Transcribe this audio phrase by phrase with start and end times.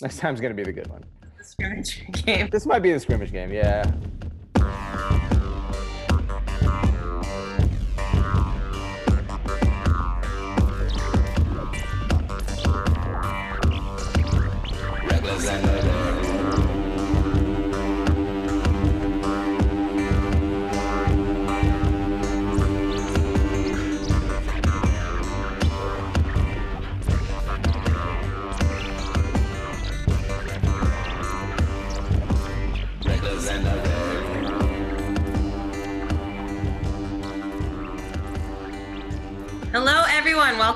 [0.00, 1.04] Next time's gonna be the good one.
[1.38, 2.48] The scrimmage game.
[2.50, 3.52] This might be the scrimmage game.
[3.52, 3.90] Yeah.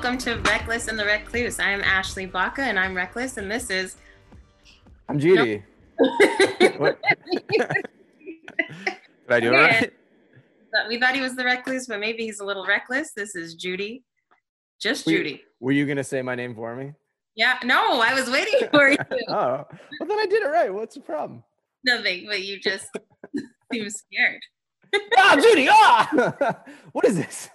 [0.02, 1.61] Welcome to Reckless and the Recluse.
[1.61, 3.95] I am Ashley Baca, and I'm Reckless, and this is.
[5.09, 5.62] I'm Judy.
[6.77, 6.98] What?
[7.52, 7.69] Did
[9.29, 9.93] I do it right?
[10.88, 13.12] we thought he was the Recluse, but maybe he's a little reckless.
[13.12, 14.02] This is Judy.
[14.80, 15.43] Just We- Judy.
[15.60, 16.95] Were you gonna say my name for me?
[17.37, 18.98] Yeah, no, I was waiting for you.
[19.29, 19.65] Oh,
[20.01, 20.74] well then I did it right.
[20.74, 21.45] What's the problem?
[21.85, 22.88] Nothing, but you just
[23.73, 24.41] seem scared.
[25.16, 25.69] ah, Judy.
[25.71, 26.60] Ah,
[26.91, 27.51] what is this?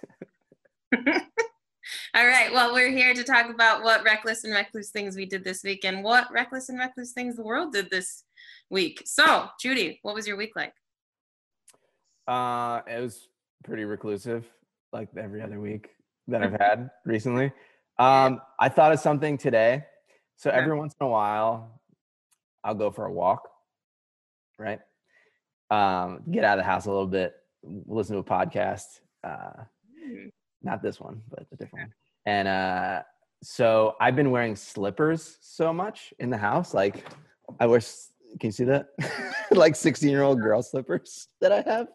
[2.14, 2.52] All right.
[2.52, 5.84] Well, we're here to talk about what reckless and recluse things we did this week
[5.84, 8.24] and what reckless and recluse things the world did this
[8.70, 9.02] week.
[9.04, 10.74] So, Judy, what was your week like?
[12.26, 13.28] Uh, it was
[13.64, 14.46] pretty reclusive,
[14.92, 15.90] like every other week
[16.28, 17.52] that I've had recently.
[17.98, 19.84] Um, I thought of something today.
[20.36, 21.80] So every once in a while,
[22.62, 23.48] I'll go for a walk,
[24.56, 24.78] right?
[25.70, 29.00] Um, get out of the house a little bit, listen to a podcast.
[29.24, 29.64] Uh,
[30.62, 31.94] not this one, but a different one.
[32.26, 33.02] And uh,
[33.42, 36.74] so I've been wearing slippers so much in the house.
[36.74, 37.04] Like
[37.60, 37.80] I wear,
[38.40, 38.88] can you see that?
[39.50, 41.88] like 16 year old girl slippers that I have.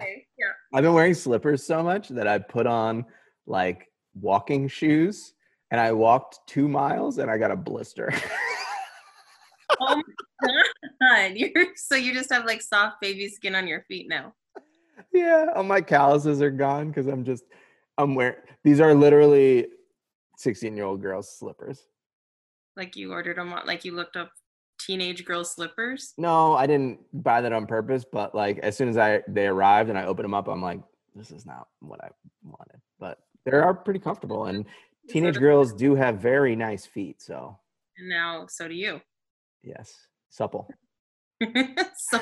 [0.00, 0.26] Okay.
[0.38, 0.46] Yeah.
[0.74, 3.04] I've been wearing slippers so much that I put on
[3.46, 3.88] like
[4.20, 5.34] walking shoes
[5.70, 8.12] and I walked two miles and I got a blister.
[9.80, 11.32] Oh my god.
[11.36, 14.34] You're so you just have like soft baby skin on your feet now.
[15.12, 17.44] Yeah, all my calluses are gone because I'm just,
[17.98, 19.68] I'm wearing, these are literally
[20.36, 21.86] 16 year old girls' slippers.
[22.76, 24.30] Like you ordered them on like you looked up
[24.80, 26.14] teenage girl slippers.
[26.16, 29.88] No, I didn't buy that on purpose, but like as soon as I they arrived
[29.90, 30.80] and I opened them up, I'm like,
[31.14, 32.08] this is not what I
[32.42, 32.80] wanted.
[32.98, 34.64] But they are pretty comfortable, and
[35.08, 37.20] teenage girls do have very nice feet.
[37.20, 37.58] So
[37.98, 39.00] And now so do you.
[39.62, 39.94] yes,
[40.30, 40.68] supple.
[41.96, 42.20] so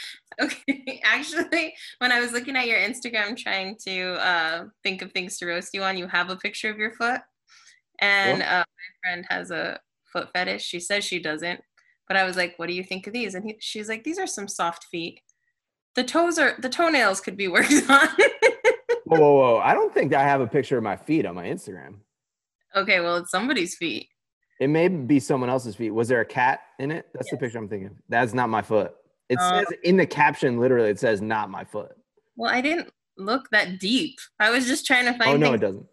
[0.40, 5.38] okay actually when i was looking at your instagram trying to uh think of things
[5.38, 7.20] to roast you on you have a picture of your foot
[7.98, 9.78] and uh, my friend has a
[10.12, 11.60] foot fetish she says she doesn't
[12.08, 14.18] but i was like what do you think of these and he, she's like these
[14.18, 15.20] are some soft feet
[15.94, 18.08] the toes are the toenails could be worked on
[19.04, 19.58] Whoa, whoa, whoa!
[19.58, 21.96] I don't think I have a picture of my feet on my Instagram.
[22.74, 24.08] okay well it's somebody's feet
[24.60, 25.90] It may be someone else's feet.
[25.90, 27.06] Was there a cat in it?
[27.12, 27.96] That's the picture I'm thinking.
[28.08, 28.94] That's not my foot.
[29.32, 29.58] It Oh.
[29.58, 31.92] says in the caption, literally, it says "not my foot."
[32.36, 35.54] well i didn't look that deep i was just trying to find Oh no, things-
[35.56, 35.86] it doesn't.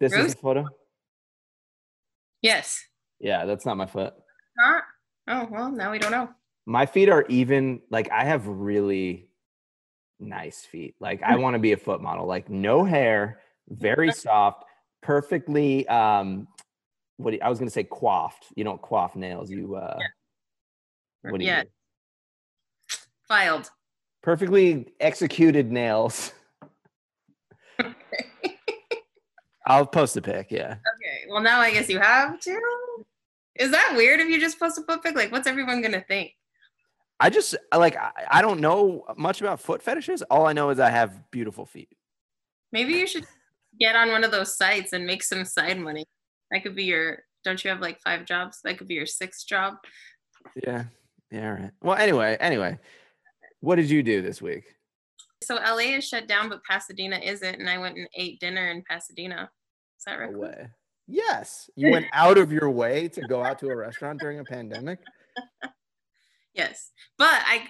[0.00, 0.66] This is a photo.
[2.42, 2.84] yes
[3.20, 4.14] Yeah, that's not my foot.
[4.56, 4.82] not
[5.28, 6.28] oh well now we don't know
[6.66, 9.28] My feet are even like I have really
[10.20, 10.94] nice feet.
[11.00, 12.26] Like I want to be a foot model.
[12.26, 14.64] Like no hair, very soft,
[15.02, 15.88] perfectly.
[15.88, 16.46] Um,
[17.16, 18.44] what do you- I was gonna say coiffed.
[18.56, 19.50] You don't coif nails.
[19.50, 19.98] You uh,
[21.22, 21.50] what do you?
[21.50, 21.68] yeah do?
[23.32, 23.70] Filed
[24.22, 26.32] perfectly executed nails.
[29.66, 30.50] I'll post a pic.
[30.50, 30.72] Yeah.
[30.72, 32.60] Okay, well now I guess you have to.
[33.56, 35.14] Is that weird if you just post a foot pic?
[35.14, 36.32] Like, what's everyone gonna think?
[37.20, 40.22] I just like I, I don't know much about foot fetishes.
[40.22, 41.90] All I know is I have beautiful feet.
[42.72, 43.26] Maybe you should
[43.78, 46.04] get on one of those sites and make some side money.
[46.50, 47.22] That could be your.
[47.44, 48.60] Don't you have like five jobs?
[48.62, 49.74] That could be your sixth job.
[50.64, 50.84] Yeah.
[51.30, 51.46] Yeah.
[51.46, 51.70] All right.
[51.82, 52.78] Well, anyway, anyway,
[53.62, 54.74] what did you do this week?
[55.42, 58.82] So LA is shut down, but Pasadena isn't, and I went and ate dinner in
[58.82, 59.48] Pasadena.
[59.98, 60.32] Is that right?
[60.32, 60.68] No way.
[61.06, 64.44] Yes, you went out of your way to go out to a restaurant during a
[64.44, 64.98] pandemic.
[66.54, 67.66] Yes, but I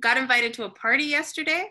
[0.00, 1.64] got invited to a party yesterday,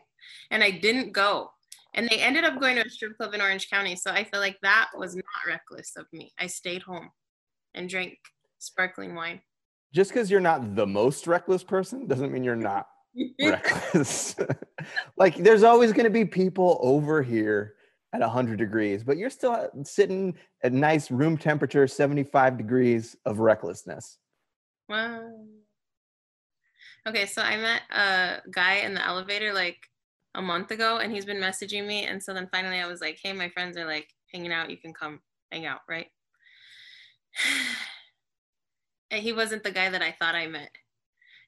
[0.51, 1.49] and I didn't go.
[1.93, 3.95] And they ended up going to a strip club in Orange County.
[3.95, 6.33] So I feel like that was not reckless of me.
[6.37, 7.09] I stayed home
[7.73, 8.17] and drank
[8.59, 9.39] sparkling wine.
[9.93, 12.85] Just because you're not the most reckless person doesn't mean you're not
[13.41, 14.35] reckless.
[15.17, 17.75] like there's always going to be people over here
[18.13, 23.39] at 100 degrees, but you're still uh, sitting at nice room temperature, 75 degrees of
[23.39, 24.17] recklessness.
[24.87, 25.31] Wow.
[27.07, 29.77] Okay, so I met a guy in the elevator like
[30.33, 32.05] a month ago and he's been messaging me.
[32.05, 34.69] And so then finally I was like, hey, my friends are like hanging out.
[34.69, 35.19] You can come
[35.51, 36.07] hang out, right?
[39.11, 40.71] and he wasn't the guy that I thought I met.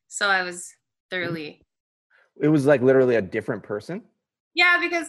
[0.08, 0.70] So I was
[1.12, 1.24] Mm-hmm.
[1.24, 1.62] thoroughly
[2.40, 4.04] It was like literally a different person.
[4.54, 5.08] Yeah, because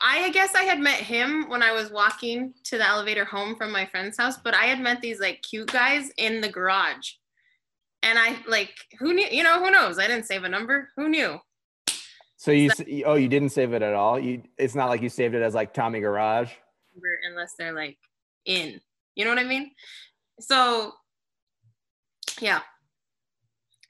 [0.00, 3.70] I guess I had met him when I was walking to the elevator home from
[3.70, 7.12] my friend's house, but I had met these like cute guys in the garage.
[8.02, 9.98] And I like who knew, you know, who knows?
[9.98, 10.90] I didn't save a number.
[10.96, 11.38] Who knew?
[12.36, 14.18] So you s- oh you didn't save it at all.
[14.18, 16.50] You it's not like you saved it as like Tommy Garage.
[17.30, 17.96] Unless they're like
[18.44, 18.80] in.
[19.14, 19.70] You know what I mean?
[20.40, 20.92] So
[22.40, 22.60] yeah.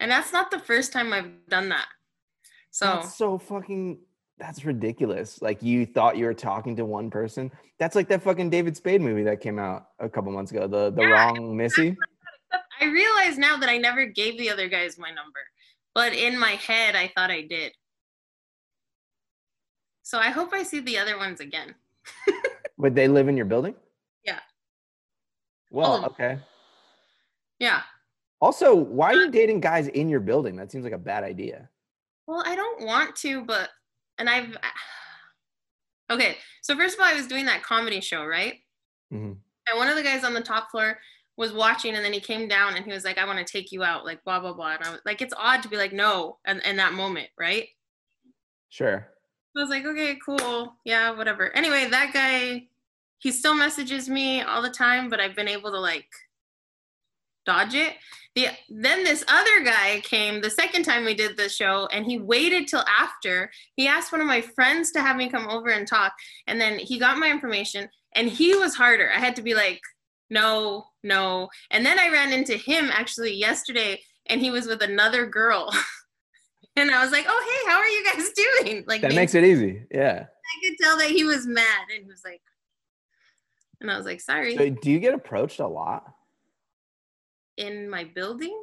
[0.00, 1.86] And that's not the first time I've done that.
[2.70, 4.00] So That's so fucking
[4.38, 5.40] that's ridiculous.
[5.40, 7.50] Like you thought you were talking to one person.
[7.78, 10.66] That's like that fucking David Spade movie that came out a couple months ago.
[10.66, 11.96] The the Yeah, wrong Missy.
[12.80, 15.40] I realize now that I never gave the other guys my number,
[15.94, 17.72] but in my head, I thought I did.
[20.02, 21.74] So I hope I see the other ones again.
[22.76, 23.74] Would they live in your building?
[24.24, 24.40] Yeah.
[25.70, 26.10] Well, them.
[26.10, 26.38] okay.
[27.58, 27.82] Yeah.
[28.44, 30.54] Also, why are you dating guys in your building?
[30.54, 31.70] That seems like a bad idea.
[32.26, 33.70] Well, I don't want to, but,
[34.18, 34.54] and I've,
[36.10, 36.36] okay.
[36.60, 38.56] So first of all, I was doing that comedy show, right?
[39.10, 39.38] Mhm.
[39.66, 40.98] And one of the guys on the top floor
[41.38, 43.72] was watching and then he came down and he was like, I want to take
[43.72, 44.74] you out, like blah, blah, blah.
[44.74, 47.68] And I was like, it's odd to be like, no, and in that moment, right?
[48.68, 49.08] Sure.
[49.56, 50.76] I was like, okay, cool.
[50.84, 51.50] Yeah, whatever.
[51.56, 52.64] Anyway, that guy,
[53.20, 56.10] he still messages me all the time, but I've been able to like
[57.44, 57.94] dodge it.
[58.34, 62.18] The, then this other guy came the second time we did the show and he
[62.18, 63.50] waited till after.
[63.76, 66.12] He asked one of my friends to have me come over and talk.
[66.48, 69.10] And then he got my information and he was harder.
[69.14, 69.80] I had to be like,
[70.30, 71.48] no, no.
[71.70, 75.72] And then I ran into him actually yesterday and he was with another girl.
[76.76, 78.30] and I was like, oh, hey, how are you guys
[78.64, 78.84] doing?
[78.88, 79.84] Like, That makes it easy.
[79.92, 80.24] Yeah.
[80.26, 82.42] I could tell that he was mad and he was like,
[83.80, 84.56] and I was like, sorry.
[84.56, 86.13] So do you get approached a lot?
[87.56, 88.56] In my building?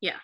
[0.00, 0.16] Yeah.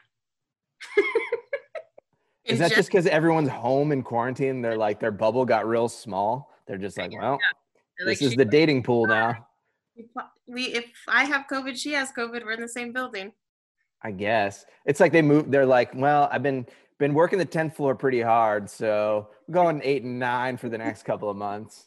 [2.45, 4.61] Is that just because everyone's home in quarantine?
[4.61, 6.51] They're like their bubble got real small.
[6.67, 7.39] They're just like, well,
[7.99, 9.47] they're like, this is the dating pool now.
[10.47, 12.45] we if I have COVID, she has COVID.
[12.45, 13.33] We're in the same building.
[14.03, 15.51] I guess it's like they move.
[15.51, 16.67] They're like, well, I've been
[16.99, 20.79] been working the tenth floor pretty hard, so we're going eight and nine for the
[20.79, 21.87] next couple of months.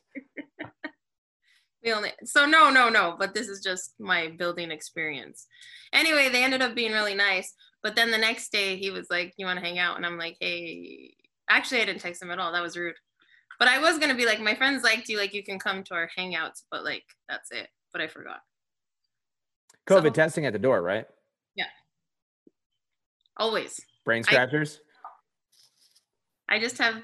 [1.83, 5.47] We only so no no no, but this is just my building experience.
[5.91, 7.53] Anyway, they ended up being really nice.
[7.81, 10.17] But then the next day he was like, "You want to hang out?" And I'm
[10.17, 11.13] like, "Hey."
[11.49, 12.53] Actually, I didn't text him at all.
[12.53, 12.95] That was rude.
[13.59, 15.93] But I was gonna be like, my friends liked you, like you can come to
[15.93, 17.67] our hangouts, but like that's it.
[17.91, 18.39] But I forgot.
[19.87, 21.05] COVID So- testing at the door, right?
[21.55, 21.65] Yeah
[23.37, 23.79] always.
[24.05, 24.79] Brain I- scratchers.
[26.49, 27.01] I just have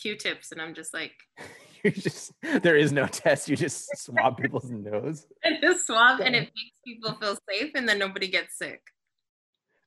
[0.00, 1.12] Q-tips, and I'm just like,
[1.84, 2.32] you just
[2.62, 3.48] there is no test.
[3.48, 5.26] You just swab people's nose.
[5.44, 8.80] I just swab, and it makes people feel safe, and then nobody gets sick.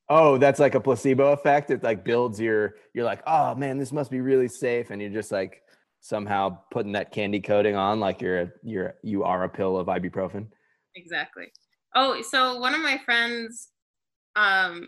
[0.10, 1.70] Oh, that's like a placebo effect.
[1.70, 2.76] It like builds your.
[2.94, 5.62] You're like, oh man, this must be really safe, and you're just like
[6.02, 10.48] somehow putting that candy coating on, like you're you're you are a pill of ibuprofen.
[10.96, 11.52] Exactly.
[11.96, 13.70] Oh, so one of my friends,
[14.36, 14.88] um,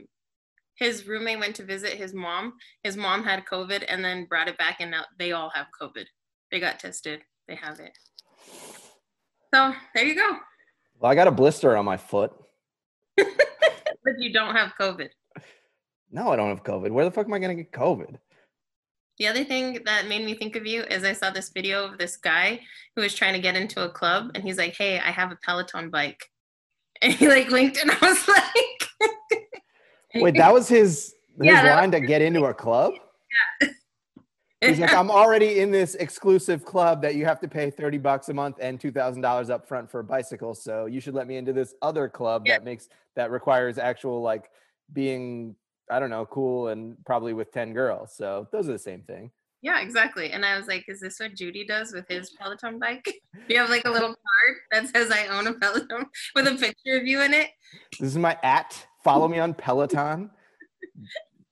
[0.75, 2.53] his roommate went to visit his mom.
[2.83, 6.05] His mom had COVID and then brought it back, and now they all have COVID.
[6.55, 7.19] They got tested.
[7.49, 7.97] They have it.
[9.53, 10.37] So there you go.
[10.97, 12.31] Well, I got a blister on my foot.
[13.17, 15.09] But you don't have COVID.
[16.11, 16.91] No, I don't have COVID.
[16.91, 18.15] Where the fuck am I gonna get COVID?
[19.17, 21.97] The other thing that made me think of you is I saw this video of
[21.97, 22.61] this guy
[22.95, 25.37] who was trying to get into a club, and he's like, "Hey, I have a
[25.43, 26.23] Peloton bike,"
[27.01, 29.11] and he like winked, and I was like,
[30.23, 32.93] Wait, that was his his Yeah, line to get into a club.
[34.61, 38.29] He's like, I'm already in this exclusive club that you have to pay 30 bucks
[38.29, 40.55] a month and $2,000 up front for a bicycle.
[40.55, 42.53] So you should let me into this other club Yeah.
[42.55, 44.49] that makes, that requires actual like
[44.93, 45.55] being,
[45.91, 48.15] I don't know, cool and probably with 10 girls.
[48.15, 49.29] So those are the same thing.
[49.61, 50.31] Yeah, exactly.
[50.31, 53.03] And I was like, is this what Judy does with his Peloton bike?
[53.47, 56.51] Do you have like a little card that says I own a Peloton with a
[56.55, 57.49] picture of you in it?
[57.99, 58.87] This is my at.
[59.03, 60.31] Follow me on Peloton.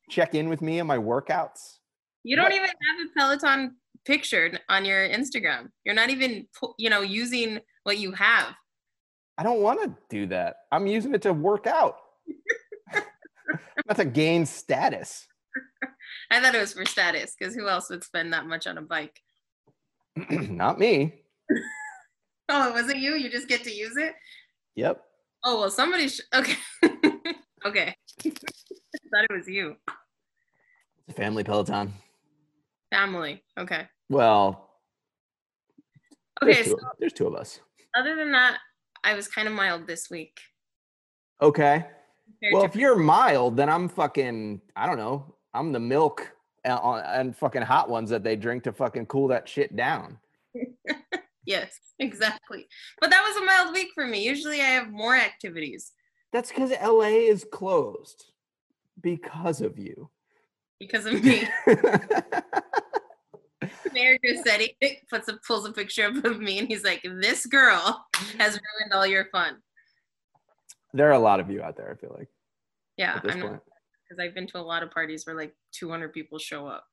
[0.10, 1.80] Check in with me on my workouts.
[2.24, 2.54] You don't What?
[2.54, 3.76] even have a Peloton
[4.06, 5.70] picture on your Instagram.
[5.86, 8.54] You're not even, you know, using what you have.
[9.38, 10.58] I don't want to do that.
[10.72, 11.98] I'm using it to work out,
[13.88, 15.28] not to gain status.
[16.32, 18.82] I thought it was for status because who else would spend that much on a
[18.82, 19.20] bike?
[20.30, 21.22] not me.
[22.50, 23.16] Oh, it wasn't you?
[23.16, 24.14] You just get to use it?
[24.76, 25.02] Yep.
[25.46, 26.58] Oh, well, somebody, sh- okay.
[27.66, 27.96] okay.
[28.26, 29.78] I thought it was you.
[31.08, 31.94] It's a family Peloton.
[32.94, 33.44] Family.
[33.58, 33.88] Okay.
[34.10, 34.70] Well,
[36.42, 36.64] there's, Okay.
[36.70, 37.60] two, So there's two of us.
[37.96, 38.60] other than that,
[39.04, 40.38] I was kind of mild this week.
[41.42, 41.86] Okay.
[42.40, 44.62] compared Well, if you're mild, then I'm fucking.
[44.76, 45.36] I don't know.
[45.56, 46.32] I'm the milk
[46.64, 50.20] and, and fucking hot ones that they drink to fucking cool that shit down.
[51.46, 52.68] yes, exactly.
[53.02, 54.24] But that was a mild week for me.
[54.24, 55.92] Usually I have more activities
[56.32, 58.26] That's because LA is closed
[59.02, 60.10] because of you.
[60.86, 61.48] Because of me.
[63.94, 64.76] Mayor Garcetti
[65.10, 68.06] puts a pulls a picture up of me and he's like, This girl
[68.38, 69.58] has ruined all your fun.
[70.94, 71.90] there are a lot of you out there.
[71.92, 72.28] I feel like
[72.98, 76.68] Yeah, I'm because I've been to a lot of parties where like 200 people show
[76.68, 76.86] up.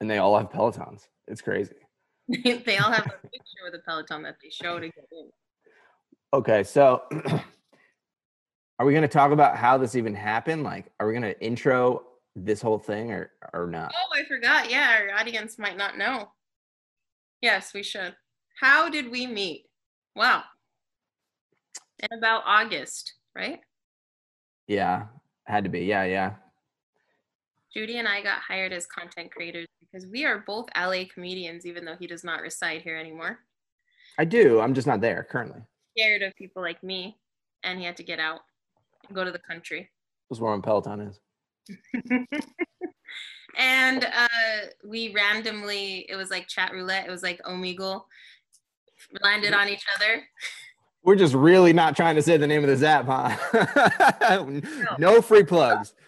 [0.00, 1.02] and they all have Pelotons.
[1.28, 1.76] It's crazy.
[2.28, 5.30] they all have a picture with a Peloton that they show to get in.
[6.32, 7.02] Okay, so
[8.78, 10.64] are we going to talk about how this even happened?
[10.64, 12.02] Like, are we going to intro
[12.36, 13.92] this whole thing or or not?
[13.94, 14.70] Oh, I forgot.
[14.70, 16.30] Yeah, our audience might not know.
[17.40, 18.14] Yes, we should.
[18.60, 19.66] How did we meet?
[20.16, 20.44] Wow.
[21.98, 23.60] In about August, right?
[24.66, 25.06] Yeah,
[25.46, 25.80] had to be.
[25.80, 26.34] Yeah, yeah.
[27.72, 31.84] Judy and I got hired as content creators because we are both LA comedians, even
[31.84, 33.40] though he does not reside here anymore.
[34.18, 34.60] I do.
[34.60, 35.60] I'm just not there currently.
[35.96, 37.18] Scared of people like me,
[37.64, 38.40] and he had to get out
[39.06, 39.90] and go to the country.
[40.30, 41.20] That's where my Peloton is.
[43.58, 44.28] and uh,
[44.84, 48.04] we randomly, it was like chat roulette, it was like Omegle,
[49.22, 50.24] landed on each other.
[51.02, 54.48] We're just really not trying to say the name of this app, huh?
[54.98, 55.94] no free plugs.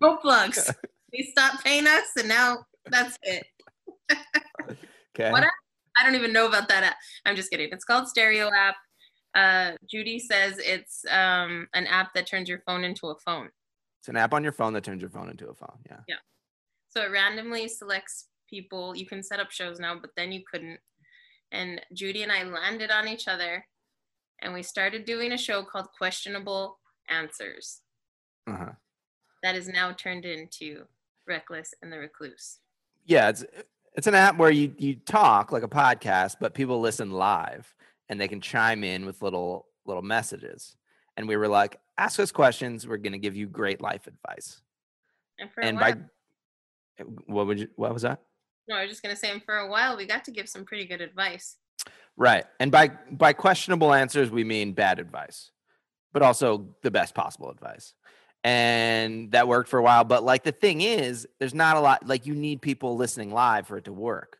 [0.00, 0.70] No plugs.
[1.12, 3.44] they stopped paying us, and now that's it.
[5.18, 5.32] Okay.
[5.32, 5.42] What
[5.98, 6.96] I don't even know about that app.
[7.24, 7.70] I'm just kidding.
[7.72, 8.76] It's called Stereo app.
[9.34, 13.48] Uh, Judy says it's um, an app that turns your phone into a phone.
[14.08, 15.76] It's an app on your phone that turns your phone into a phone.
[15.84, 15.98] Yeah.
[16.08, 16.14] Yeah.
[16.88, 18.96] So it randomly selects people.
[18.96, 20.80] You can set up shows now, but then you couldn't.
[21.52, 23.66] And Judy and I landed on each other
[24.40, 26.78] and we started doing a show called Questionable
[27.10, 27.82] Answers
[28.46, 28.70] Uh-huh.
[29.42, 30.84] that is now turned into
[31.26, 32.60] Reckless and the Recluse.
[33.04, 33.44] Yeah, it's
[33.92, 37.74] it's an app where you you talk like a podcast, but people listen live
[38.08, 40.76] and they can chime in with little little messages.
[41.18, 42.86] And we were like, ask us questions.
[42.86, 44.62] We're gonna give you great life advice.
[45.38, 48.20] And for and a while, by what would you what was that?
[48.68, 50.64] no, I was just gonna say, and for a while we got to give some
[50.64, 51.56] pretty good advice.
[52.16, 52.44] Right.
[52.60, 55.50] And by by questionable answers, we mean bad advice,
[56.12, 57.94] but also the best possible advice.
[58.44, 60.04] And that worked for a while.
[60.04, 63.66] But like the thing is, there's not a lot like you need people listening live
[63.66, 64.38] for it to work.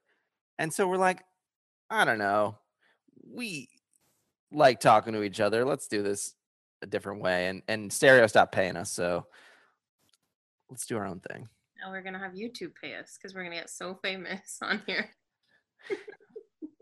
[0.59, 1.25] And so we're like,
[1.91, 2.59] I don't know.
[3.33, 3.69] We
[4.51, 5.65] like talking to each other.
[5.65, 6.35] Let's do this
[6.83, 7.49] a different way.
[7.49, 8.91] And and stereo stopped paying us.
[8.91, 9.27] So
[10.71, 11.49] let's do our own thing.
[11.81, 15.11] Now we're gonna have YouTube pay us because we're gonna get so famous on here.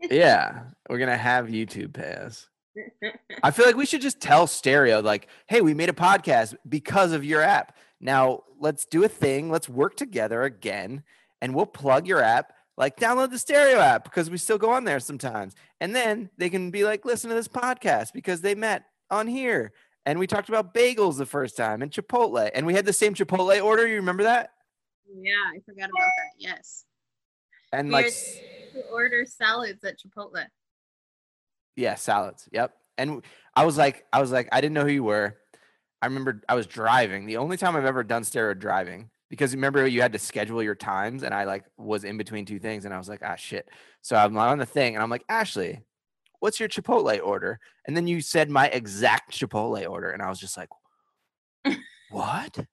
[0.02, 0.64] Yeah.
[0.88, 2.48] We're gonna have YouTube pay us.
[3.42, 7.12] I feel like we should just tell Stereo, like, hey, we made a podcast because
[7.12, 7.76] of your app.
[8.00, 9.50] Now let's do a thing.
[9.50, 11.02] Let's work together again
[11.40, 12.52] and we'll plug your app.
[12.76, 15.54] Like, download the Stereo app because we still go on there sometimes.
[15.80, 19.72] And then they can be like, listen to this podcast because they met on here.
[20.06, 22.48] And we talked about bagels the first time and Chipotle.
[22.54, 23.86] And we had the same Chipotle order.
[23.86, 24.50] You remember that?
[25.20, 26.30] yeah, I forgot about that.
[26.38, 26.84] Yes.
[27.72, 30.44] And We like, to order salads at Chipotle.
[31.74, 32.48] Yeah, salads.
[32.52, 32.72] Yep.
[32.98, 33.22] And
[33.54, 35.36] I was like, I was like, I didn't know who you were.
[36.00, 37.26] I remember I was driving.
[37.26, 40.74] The only time I've ever done stereo driving because remember you had to schedule your
[40.74, 43.68] times, and I like was in between two things, and I was like, ah, shit.
[44.02, 45.80] So I'm not on the thing, and I'm like, Ashley,
[46.46, 47.58] what's your Chipotle order?
[47.86, 50.68] And then you said my exact Chipotle order, and I was just like,
[52.10, 52.58] what?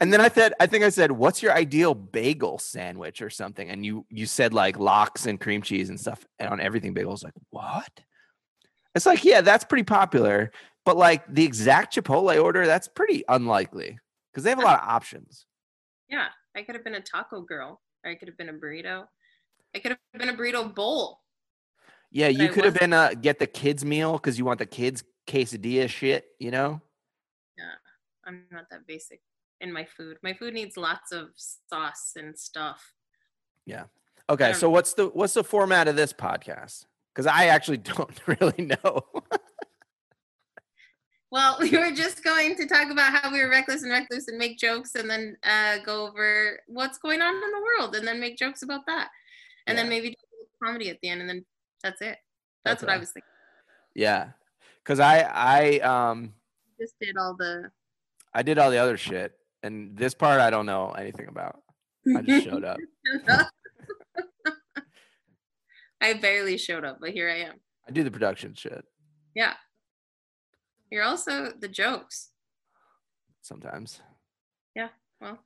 [0.00, 3.68] And then I said, I think I said, "What's your ideal bagel sandwich or something?"
[3.68, 7.10] And you you said like lox and cream cheese and stuff and on everything bagel.
[7.10, 7.90] I was like, "What?"
[8.94, 10.52] It's like, yeah, that's pretty popular,
[10.86, 13.98] but like the exact Chipotle order, that's pretty unlikely
[14.30, 15.46] because they have a lot of options.
[16.08, 17.80] Yeah, I could have been a taco girl.
[18.04, 19.06] Or I could have been a burrito.
[19.74, 21.18] I could have been a burrito bowl.
[22.10, 25.04] Yeah, you could have been uh get the kids meal because you want the kids
[25.26, 26.80] quesadilla shit, you know?
[27.56, 27.64] Yeah,
[28.24, 29.20] I'm not that basic
[29.60, 30.16] in my food.
[30.22, 32.92] My food needs lots of sauce and stuff.
[33.66, 33.84] Yeah.
[34.30, 36.86] Okay, so what's the what's the format of this podcast?
[37.14, 39.02] Because I actually don't really know.
[41.30, 44.38] Well, we were just going to talk about how we were reckless and recluse and
[44.38, 48.20] make jokes and then uh, go over what's going on in the world and then
[48.20, 49.08] make jokes about that.
[49.66, 51.44] And then maybe do a comedy at the end and then
[51.82, 52.18] that's it.
[52.64, 53.28] That's what I was thinking.
[53.94, 54.30] yeah,
[54.84, 56.34] because I I um
[56.80, 57.70] Just did all the
[58.34, 59.32] I did all the other shit,
[59.62, 61.60] and this part I don't know anything about.
[62.16, 62.78] I just showed up.
[66.00, 67.60] I barely showed up, but here I am.
[67.86, 68.84] I do the production shit
[69.34, 69.54] Yeah.
[70.90, 72.30] You're also the jokes.
[73.42, 74.00] sometimes.
[74.76, 74.88] Yeah.
[75.20, 75.38] Well,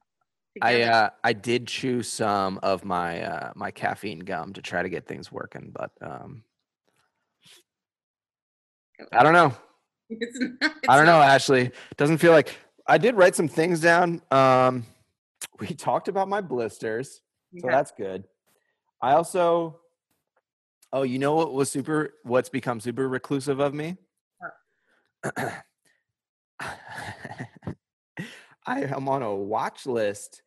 [0.60, 4.88] I uh, I did chew some of my uh, my caffeine gum to try to
[4.88, 6.44] get things working, but um,
[9.12, 9.54] I don't know.
[10.10, 11.18] It's not- I don't it's know.
[11.20, 12.54] not- Ashley doesn't feel like
[12.86, 14.20] I did write some things down.
[14.30, 14.84] Um,
[15.60, 17.22] we talked about my blisters,
[17.58, 18.24] so that's good.
[19.00, 19.80] I also,
[20.92, 22.14] oh, you know what was super?
[22.24, 23.96] What's become super reclusive of me?
[28.66, 30.42] I am on a watch list.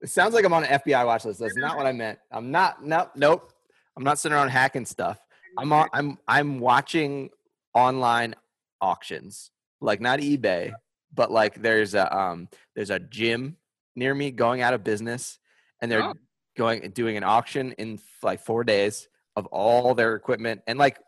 [0.00, 1.40] It sounds like I'm on an FBI watch list.
[1.40, 2.18] That's not what I meant.
[2.30, 2.84] I'm not.
[2.84, 3.12] Nope.
[3.16, 3.52] Nope.
[3.96, 5.18] I'm not sitting around hacking stuff.
[5.58, 5.88] I'm on.
[5.92, 6.18] I'm.
[6.26, 7.30] I'm watching
[7.74, 8.34] online
[8.80, 10.72] auctions, like not eBay,
[11.14, 13.56] but like there's a um there's a gym
[13.94, 15.38] near me going out of business,
[15.80, 16.14] and they're Oh.
[16.56, 20.98] going doing an auction in like four days of all their equipment and like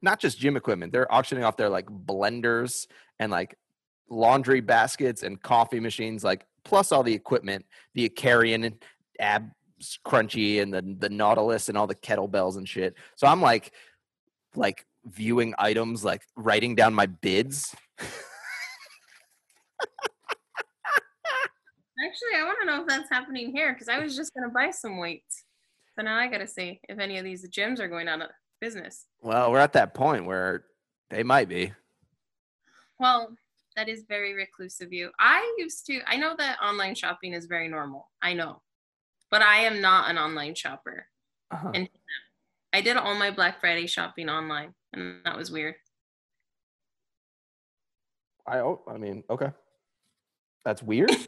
[0.00, 0.92] not just gym equipment.
[0.92, 2.86] They're auctioning off their like blenders
[3.18, 3.56] and like
[4.10, 8.74] laundry baskets and coffee machines, like plus all the equipment, the Acarian
[9.18, 9.50] ab
[10.04, 12.94] crunchy and the the Nautilus and all the kettlebells and shit.
[13.16, 13.72] So I'm like
[14.54, 17.74] like viewing items, like writing down my bids.
[22.00, 24.70] Actually, I want to know if that's happening here because I was just gonna buy
[24.70, 25.44] some weights.
[25.96, 28.28] So now I gotta see if any of these gyms are going out of
[28.60, 29.06] business.
[29.20, 30.64] Well, we're at that point where
[31.10, 31.72] they might be.
[33.00, 33.36] Well,
[33.78, 35.10] that is very reclusive of you.
[35.20, 36.00] I used to.
[36.04, 38.10] I know that online shopping is very normal.
[38.20, 38.60] I know,
[39.30, 41.06] but I am not an online shopper.
[41.52, 41.70] Uh-huh.
[41.72, 41.88] And
[42.72, 45.76] I did all my Black Friday shopping online, and that was weird.
[48.48, 49.50] I oh, I mean, okay.
[50.64, 51.12] That's weird.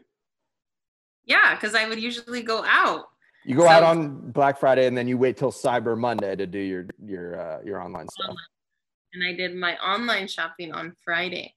[1.26, 3.04] Yeah, because I would usually go out.
[3.44, 6.58] You go out on Black Friday and then you wait till Cyber Monday to do
[6.58, 8.34] your your uh, your online stuff.
[9.12, 11.54] and I did my online shopping on Friday.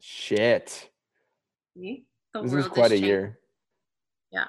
[0.00, 0.90] Shit.
[1.76, 2.06] See?
[2.32, 3.06] The This is quite a changed.
[3.06, 3.38] year.
[4.30, 4.46] Yeah.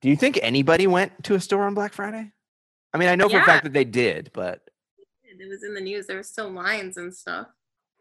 [0.00, 2.32] Do you think anybody went to a store on Black Friday?
[2.92, 4.68] I mean, I know for a fact that they did, but
[5.24, 6.06] It was in the news.
[6.06, 7.48] There were still lines and stuff.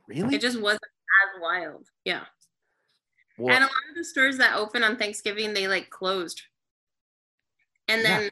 [0.07, 0.35] really?
[0.35, 1.89] It just wasn't as wild.
[2.05, 2.25] Yeah.
[3.37, 6.43] Well, and a lot of the stores that open on Thanksgiving, they like closed.
[7.87, 8.19] And Yeah.
[8.21, 8.31] then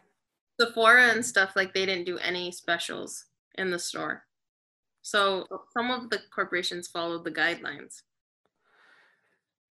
[0.60, 3.26] Sephora and stuff, like they didn't do any specials
[3.56, 4.26] in the store.
[5.02, 8.04] So some of the corporations followed the guidelines.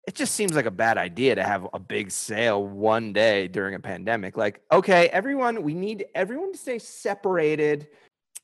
[0.07, 3.75] It just seems like a bad idea to have a big sale one day during
[3.75, 4.37] a pandemic.
[4.37, 7.89] Like, okay, everyone, we need everyone to stay separated,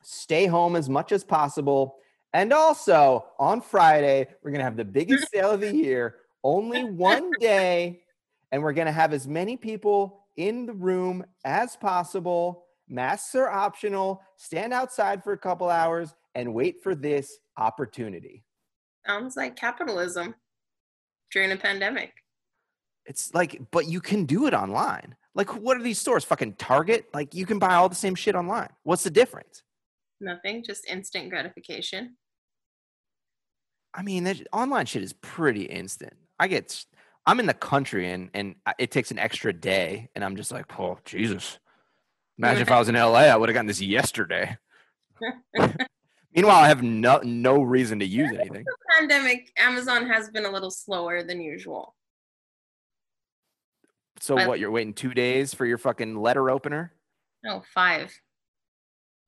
[0.03, 1.96] stay home as much as possible.
[2.33, 6.85] And also on Friday, we're going to have the biggest sale of the year, only
[6.85, 8.03] one day.
[8.53, 12.64] And we're going to have as many people in the room as possible.
[12.88, 14.23] Masks are optional.
[14.37, 18.44] Stand outside for a couple hours and wait for this opportunity.
[19.07, 20.35] Sounds like capitalism
[21.30, 22.12] during a pandemic.
[23.06, 25.16] It's like, but you can do it online.
[25.34, 26.24] Like, what are these stores?
[26.24, 27.06] Fucking Target?
[27.14, 28.68] Like, you can buy all the same shit online.
[28.82, 29.62] What's the difference?
[30.20, 32.16] Nothing, just instant gratification.
[33.94, 36.14] I mean, that online shit is pretty instant.
[36.38, 36.84] I get,
[37.26, 40.78] I'm in the country and and it takes an extra day, and I'm just like,
[40.78, 41.58] oh Jesus!
[42.38, 44.56] Imagine if I was in LA, I would have gotten this yesterday.
[46.34, 48.64] Meanwhile, I have no no reason to use anything.
[48.98, 51.96] Pandemic, Amazon has been a little slower than usual.
[54.20, 54.60] So But- what?
[54.60, 56.94] You're waiting two days for your fucking letter opener?
[57.42, 58.20] No, five.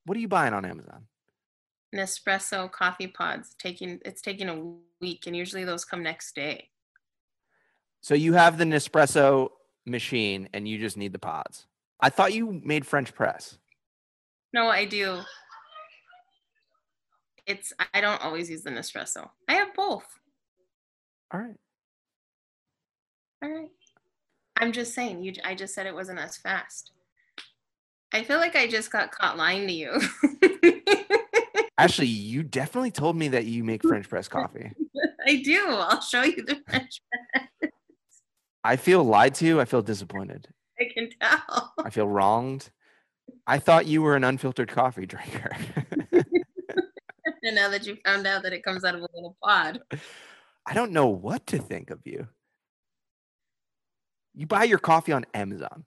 [0.05, 1.07] What are you buying on Amazon?
[1.95, 6.71] Nespresso coffee pods taking it's taking a week and usually those come next day.
[8.01, 9.51] So you have the Nespresso
[9.87, 11.67] machine and you just need the pods.
[12.01, 13.59] I thought you made French press.
[14.53, 15.21] No, I do.
[17.47, 19.29] It's I don't always use the Nespresso.
[19.49, 20.07] I have both.
[21.33, 21.57] All right.
[23.43, 23.71] All right.
[24.57, 26.93] I'm just saying you I just said it wasn't as fast.
[28.13, 29.99] I feel like I just got caught lying to you.
[31.79, 34.71] Actually, you definitely told me that you make French press coffee.
[35.27, 35.65] I do.
[35.69, 37.01] I'll show you the French.
[37.33, 37.71] Press.
[38.63, 39.61] I feel lied to.
[39.61, 40.49] I feel disappointed.
[40.79, 41.73] I can tell.
[41.83, 42.71] I feel wronged.
[43.47, 45.57] I thought you were an unfiltered coffee drinker.
[47.43, 49.81] And now that you found out that it comes out of a little pod.
[50.67, 52.29] I don't know what to think of you.
[54.35, 55.85] You buy your coffee on Amazon.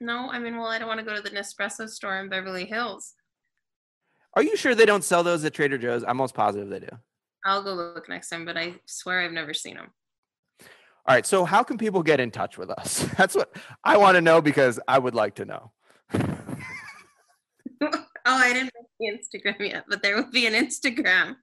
[0.00, 2.64] No, I mean, well, I don't want to go to the Nespresso store in Beverly
[2.64, 3.14] Hills.
[4.34, 6.04] Are you sure they don't sell those at Trader Joe's?
[6.04, 6.88] I'm almost positive they do.
[7.44, 9.88] I'll go look next time, but I swear I've never seen them.
[10.60, 11.26] All right.
[11.26, 12.98] So, how can people get in touch with us?
[13.16, 15.72] That's what I want to know because I would like to know.
[18.30, 21.36] Oh, I didn't make the Instagram yet, but there will be an Instagram.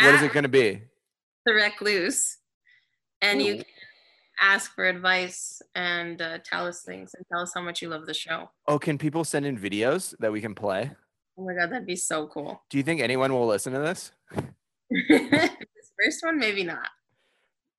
[0.00, 0.82] What is it going to be?
[1.46, 2.36] The Recluse,
[3.20, 3.64] and you can
[4.40, 8.06] ask for advice and uh, tell us things and tell us how much you love
[8.06, 8.50] the show.
[8.68, 10.92] Oh, can people send in videos that we can play?
[11.36, 12.62] Oh my god, that'd be so cool.
[12.70, 14.12] Do you think anyone will listen to this?
[15.08, 15.50] this
[16.00, 16.88] first one, maybe not.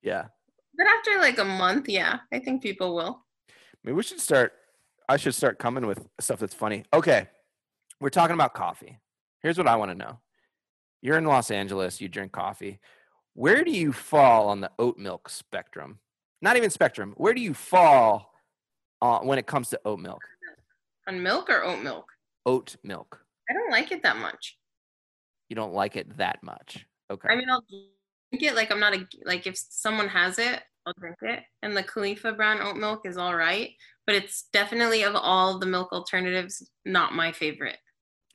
[0.01, 0.25] Yeah.
[0.77, 3.25] But after like a month, yeah, I think people will.
[3.85, 4.51] Maybe we should start.
[5.07, 6.83] I should start coming with stuff that's funny.
[6.93, 7.29] Okay.
[8.01, 8.97] We're talking about coffee.
[9.41, 10.19] Here's what I want to know.
[11.01, 12.79] You're in Los Angeles, you drink coffee.
[13.33, 15.99] Where do you fall on the oat milk spectrum?
[16.41, 17.13] Not even spectrum.
[17.17, 18.33] Where do you fall
[19.01, 20.21] uh, when it comes to oat milk?
[21.07, 22.05] On milk or oat milk?
[22.45, 23.19] Oat milk.
[23.49, 24.57] I don't like it that much.
[25.49, 26.85] You don't like it that much.
[27.11, 27.27] Okay.
[27.29, 30.93] I mean, I'll drink it like I'm not a like if someone has it, I'll
[30.99, 31.43] drink it.
[31.63, 33.71] And the Califia brown oat milk is all right,
[34.05, 37.77] but it's definitely of all the milk alternatives, not my favorite.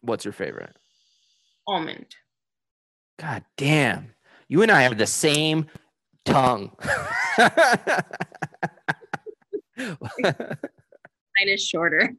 [0.04, 0.76] What's your favorite?
[1.66, 2.14] Almond.
[3.18, 4.14] God damn.
[4.48, 5.66] You and I have the same
[6.24, 6.72] tongue.
[9.76, 12.14] Mine is shorter.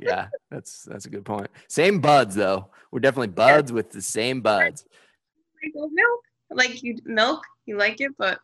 [0.00, 1.48] yeah, that's that's a good point.
[1.68, 2.70] Same buds though.
[2.92, 4.84] We're definitely buds with the same buds.
[5.62, 8.38] Like oat milk, like you milk, you like it, but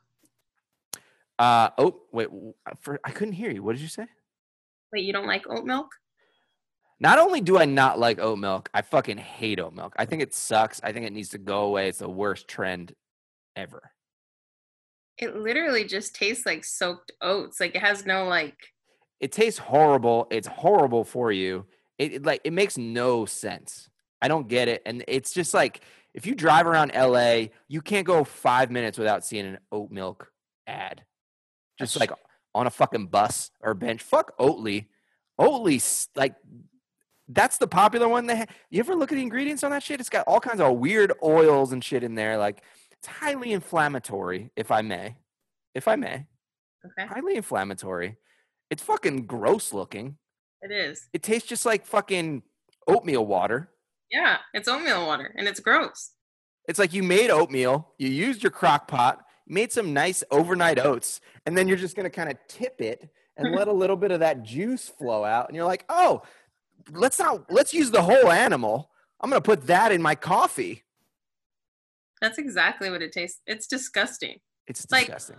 [1.39, 2.29] Uh oh, wait,
[2.81, 3.63] for I couldn't hear you.
[3.63, 4.07] What did you say?
[4.93, 5.89] wait, you don't like oat milk?
[7.03, 9.93] Not only do I not like oat milk, I fucking hate oat milk.
[9.99, 10.81] I think it sucks.
[10.85, 11.89] I think it needs to go away.
[11.89, 12.95] It's the worst trend
[13.57, 13.91] ever.
[15.19, 17.59] It literally just tastes like soaked oats.
[17.59, 18.57] Like it has no like.
[19.19, 20.29] It tastes horrible.
[20.31, 21.67] It's horrible for you.
[21.99, 23.91] It, it like it makes no sense.
[24.23, 24.83] I don't get it.
[24.87, 25.81] And it's just like
[26.15, 30.31] if you drive around LA, you can't go five minutes without seeing an oat milk
[30.69, 31.03] ad.
[31.81, 32.19] Just That's like
[32.55, 34.03] on a fucking bus or bench.
[34.05, 34.87] Fuck Oatly.
[35.41, 36.37] Oatly, like
[37.29, 38.27] that's the popular one.
[38.27, 40.01] They ha- you ever look at the ingredients on that shit?
[40.01, 42.37] It's got all kinds of weird oils and shit in there.
[42.39, 45.17] Like it's highly inflammatory, if I may.
[45.75, 46.27] If I may,
[46.85, 48.17] Okay, highly inflammatory.
[48.71, 50.19] It's fucking gross looking.
[50.63, 51.09] it is.
[51.13, 52.43] It tastes just like fucking
[52.87, 53.71] oatmeal water.
[54.11, 56.11] Yeah, it's oatmeal water, and it's gross.
[56.69, 61.21] It's like you made oatmeal, you used your crock pot, made some nice overnight oats,
[61.47, 63.09] and then you're just gonna kind of tip it
[63.39, 65.49] and let a little bit of that juice flow out.
[65.49, 66.23] And you're like, oh,
[66.91, 68.91] let's not let's use the whole animal.
[69.21, 70.83] I'm gonna put that in my coffee.
[72.21, 73.41] That's exactly what it tastes.
[73.47, 74.39] It's disgusting.
[74.67, 75.37] It's Like- disgusting.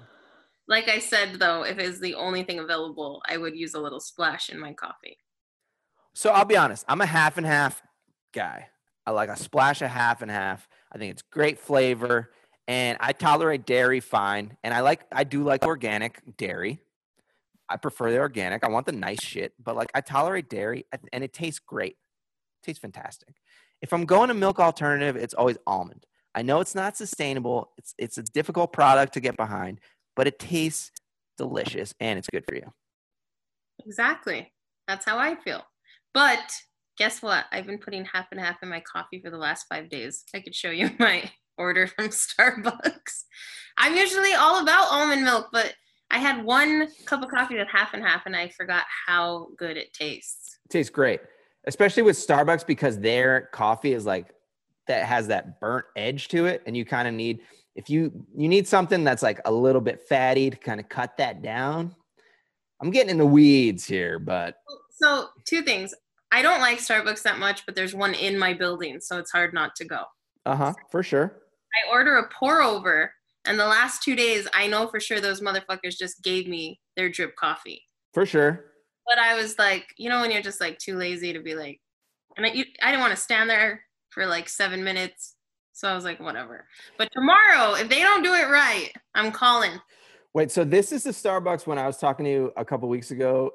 [0.68, 4.00] Like I said, though, if it's the only thing available, I would use a little
[4.00, 5.18] splash in my coffee.
[6.14, 7.82] So I'll be honest, I'm a half and half
[8.34, 8.70] guy.
[9.06, 10.70] I like a splash of half and half.
[10.92, 12.32] I think it's great flavor
[12.68, 14.58] and I tolerate dairy fine.
[14.64, 16.80] And I like I do like organic dairy.
[17.74, 18.64] I prefer the organic.
[18.64, 21.98] I want the nice shit, but like I tolerate dairy and- it tastes great.
[22.64, 23.36] tastes fantastic.
[23.82, 26.06] If I'm going to milk alternative, it's always almond.
[26.36, 27.72] I know it's not sustainable.
[27.78, 29.80] It's it's a difficult product to get behind,
[30.16, 30.92] but it tastes
[31.38, 32.72] delicious and it's good for you.
[33.86, 34.52] Exactly.
[34.88, 35.64] That's how I feel.
[36.14, 36.40] But
[36.98, 37.46] guess what?
[37.52, 40.24] I've been putting half and half in my coffee for the last five days.
[40.34, 43.24] I could show you my order from Starbucks.
[43.78, 45.74] I'm usually all about almond milk, but
[46.14, 49.78] I had one cup of coffee with half and half, and I forgot how good
[49.78, 50.60] it tastes.
[50.70, 51.20] tastes great,
[51.66, 54.28] especially with Starbucks because their coffee is like
[54.88, 57.40] that has that burnt edge to it, and you kind of need
[57.76, 61.18] if you you need something that's like a little bit fatty to kind of cut
[61.18, 61.96] that down.
[62.80, 64.58] I'm getting in the weeds here, but
[64.92, 65.96] So, two things.
[66.32, 69.52] I don't like Starbucks that much, but there's one in my building, so it's hard
[69.52, 70.04] not to go.
[70.46, 71.40] uh huh, for sure.
[71.74, 73.12] I order a pour over,
[73.46, 77.10] and the last two days, I know for sure those motherfuckers just gave me their
[77.10, 77.82] drip coffee.
[78.14, 78.66] For sure.
[79.06, 81.82] But I was like, you know, when you're just like too lazy to be like,
[82.38, 85.36] and I, you, I didn't want to stand there for like seven minutes.
[85.74, 86.68] So I was like, whatever.
[86.98, 89.72] But tomorrow, if they don't do it right, I'm calling.
[90.34, 93.12] Wait, so this is the Starbucks when I was talking to you a couple weeks
[93.12, 93.52] ago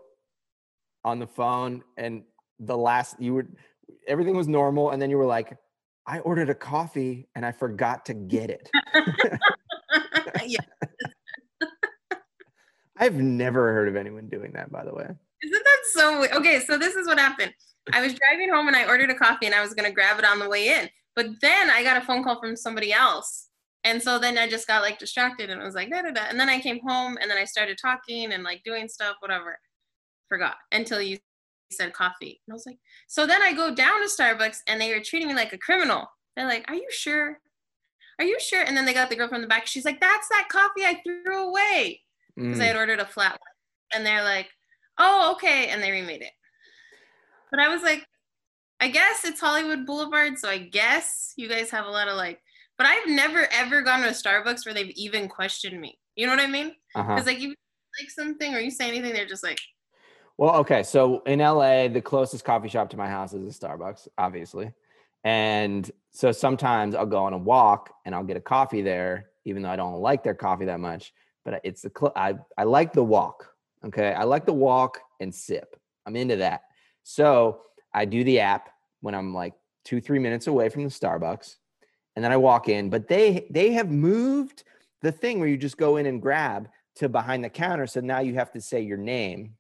[1.05, 2.23] on the phone, and
[2.61, 3.47] the last you were
[4.07, 5.57] everything was normal, and then you were like,
[6.07, 8.71] I ordered a coffee and I forgot to get it.
[10.49, 10.61] yeah.
[12.97, 15.07] I've never heard of anyone doing that, by the way.
[15.43, 16.33] Isn't that so weird?
[16.33, 17.53] Okay, so this is what happened.
[17.93, 20.25] I was driving home and I ordered a coffee and I was gonna grab it
[20.25, 20.89] on the way in.
[21.15, 23.49] But then I got a phone call from somebody else.
[23.85, 26.23] And so then I just got like distracted and I was like, da da da.
[26.29, 29.59] And then I came home and then I started talking and like doing stuff, whatever.
[30.29, 31.19] Forgot until you
[31.71, 32.41] said coffee.
[32.47, 35.29] And I was like, so then I go down to Starbucks and they were treating
[35.29, 36.07] me like a criminal.
[36.37, 37.39] They're like, Are you sure?
[38.19, 38.63] Are you sure?
[38.63, 39.67] And then they got the girl from the back.
[39.67, 42.03] She's like, That's that coffee I threw away
[42.37, 42.67] because I Mm.
[42.69, 43.95] had ordered a flat one.
[43.95, 44.49] And they're like,
[44.99, 45.69] oh, okay.
[45.69, 46.33] And they remade it.
[47.51, 48.05] But I was like,
[48.81, 52.41] I guess it's Hollywood Boulevard, so I guess you guys have a lot of like.
[52.77, 55.99] But I've never ever gone to a Starbucks where they've even questioned me.
[56.15, 56.75] You know what I mean?
[56.95, 57.15] Uh-huh.
[57.15, 57.49] Because like you
[58.01, 59.59] like something or you say anything, they're just like,
[60.37, 60.83] Well, okay.
[60.85, 64.73] So in LA, the closest coffee shop to my house is a Starbucks, obviously.
[65.25, 69.63] And so sometimes I'll go on a walk and I'll get a coffee there, even
[69.63, 71.13] though I don't like their coffee that much.
[71.45, 73.55] But it's the cl- I I like the walk.
[73.85, 75.77] Okay, I like the walk and sip.
[76.07, 76.63] I'm into that.
[77.05, 77.63] So
[77.95, 79.55] I do the app when I'm like
[79.85, 81.57] two three minutes away from the Starbucks,
[82.17, 82.91] and then I walk in.
[82.91, 84.65] But they they have moved
[85.01, 87.87] the thing where you just go in and grab to behind the counter.
[87.87, 89.55] So now you have to say your name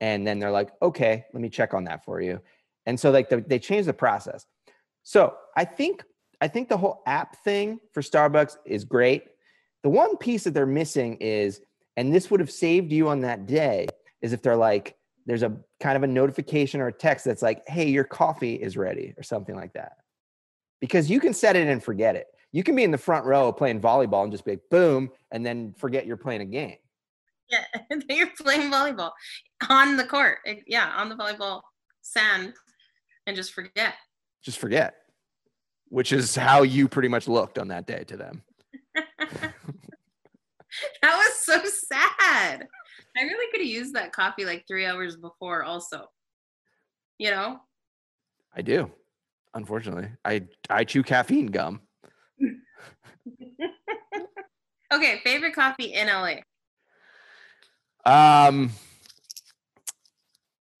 [0.00, 2.40] and then they're like okay let me check on that for you
[2.86, 4.46] and so like the, they changed the process
[5.06, 6.02] so i think
[6.40, 9.22] i think the whole app thing for starbucks is great
[9.84, 11.60] the one piece that they're missing is
[11.96, 13.86] and this would have saved you on that day
[14.20, 17.62] is if they're like there's a kind of a notification or a text that's like
[17.68, 19.92] hey your coffee is ready or something like that
[20.80, 23.52] because you can set it and forget it you can be in the front row
[23.52, 26.76] playing volleyball and just be like boom and then forget you're playing a game
[27.50, 27.64] yeah,
[28.08, 29.12] you're playing volleyball
[29.68, 30.38] on the court.
[30.66, 31.62] Yeah, on the volleyball
[32.02, 32.54] sand,
[33.26, 33.94] and just forget.
[34.46, 34.94] Just forget
[35.88, 38.42] which is how you pretty much looked on that day to them
[41.02, 42.66] that was so sad.
[43.16, 46.06] I really could have used that coffee like three hours before, also.
[47.18, 47.58] You know?
[48.54, 48.90] i do
[49.54, 51.80] unfortunately i i chew caffeine gum
[54.92, 56.36] Okay, favorite coffee in LA.
[58.04, 58.70] um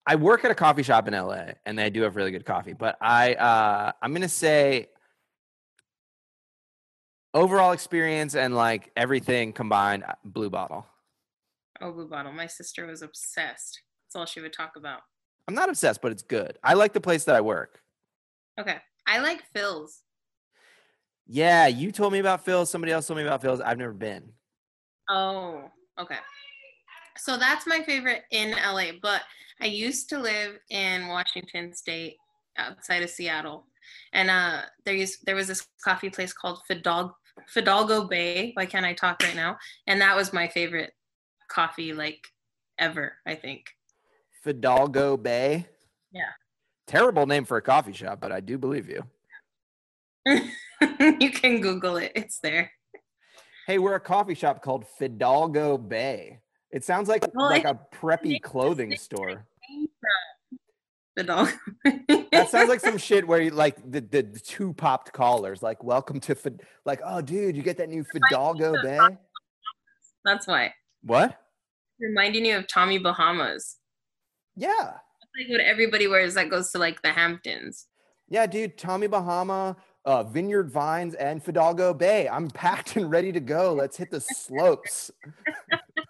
[0.06, 2.72] i work at a coffee shop in la and they do have really good coffee
[2.72, 4.88] but i uh i'm gonna say
[7.34, 10.86] overall experience and like everything combined uh, blue bottle
[11.82, 12.32] Oh, Blue Bottle.
[12.32, 13.82] My sister was obsessed.
[14.06, 15.00] That's all she would talk about.
[15.46, 17.80] i'm not obsessed but it's good i like the place that i work
[18.58, 18.78] Okay.
[19.06, 20.00] I like Philz.
[21.26, 24.32] yeah you told me about philz somebody else told me about philz i've never been
[25.08, 26.16] Oh, okay.
[27.18, 29.22] So that's my favorite in LA, but
[29.60, 32.16] I used to live in Washington State
[32.58, 33.66] outside of Seattle.
[34.12, 37.14] And uh there used there was this coffee place called Fidalgo
[37.48, 38.52] Fidalgo Bay.
[38.54, 39.56] Why can't I talk right now?
[39.86, 40.92] And that was my favorite
[41.48, 42.26] coffee like
[42.78, 43.64] ever, I think.
[44.42, 45.66] fidalgo bay
[46.12, 46.32] Yeah.
[46.86, 49.02] terrible name for a coffee shop but i do believe you
[51.20, 52.12] you can Google it.
[52.14, 52.70] It's there.
[53.66, 56.40] Hey, we're a coffee shop called Fidalgo Bay.
[56.70, 59.46] It sounds like Well, like a preppy clothing store.
[61.16, 61.50] The dog.
[62.32, 65.82] That sounds like some shit where you like the, the, the two popped collars, like
[65.82, 68.98] welcome to Fid like, oh dude, you get that new Fidalgo Bay?
[70.22, 70.74] That's why.
[71.02, 71.40] What?
[71.98, 73.76] Reminding you of Tommy Bahamas.
[74.54, 74.68] Yeah.
[74.76, 77.86] That's like what everybody wears that goes to like the Hamptons.
[78.28, 82.28] Yeah, dude, Tommy Bahama, uh, Vineyard Vines, and Fidalgo Bay.
[82.28, 83.72] I'm packed and ready to go.
[83.72, 85.10] Let's hit the slopes.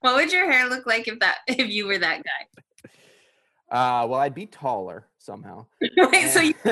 [0.00, 2.90] What would your hair look like if that if you were that guy?
[3.70, 5.66] Uh, well, I'd be taller somehow.
[5.96, 6.54] Wait, so you,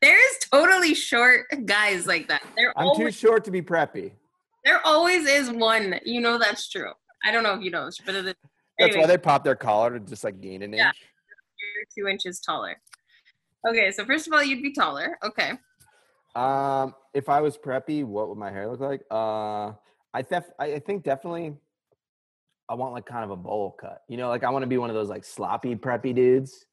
[0.00, 2.42] there is totally short guys like that.
[2.56, 4.12] There I'm too short to be preppy.
[4.64, 6.00] there always is one.
[6.04, 6.92] You know that's true.
[7.24, 8.34] I don't know if you know but it is,
[8.78, 10.88] That's why they pop their collar to just like gain an Yeah.
[10.88, 10.96] inch.
[11.96, 12.76] you're two inches taller.
[13.68, 15.18] Okay, so first of all, you'd be taller.
[15.24, 15.52] Okay.
[16.36, 19.02] Um, if I was preppy, what would my hair look like?
[19.10, 19.72] Uh,
[20.14, 21.54] I def- I I think definitely,
[22.68, 24.02] I want like kind of a bowl cut.
[24.08, 26.64] You know, like I want to be one of those like sloppy preppy dudes.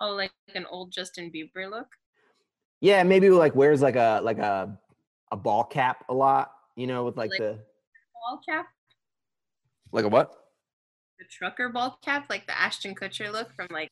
[0.00, 1.88] Oh, like an old Justin Bieber look.
[2.80, 4.78] Yeah, maybe like wears like a like a
[5.30, 6.52] a ball cap a lot.
[6.76, 7.58] You know, with like, Like- the
[8.28, 8.66] Ball cap,
[9.92, 10.32] like a what?
[11.18, 13.90] the trucker ball cap, like the Ashton Kutcher look from like.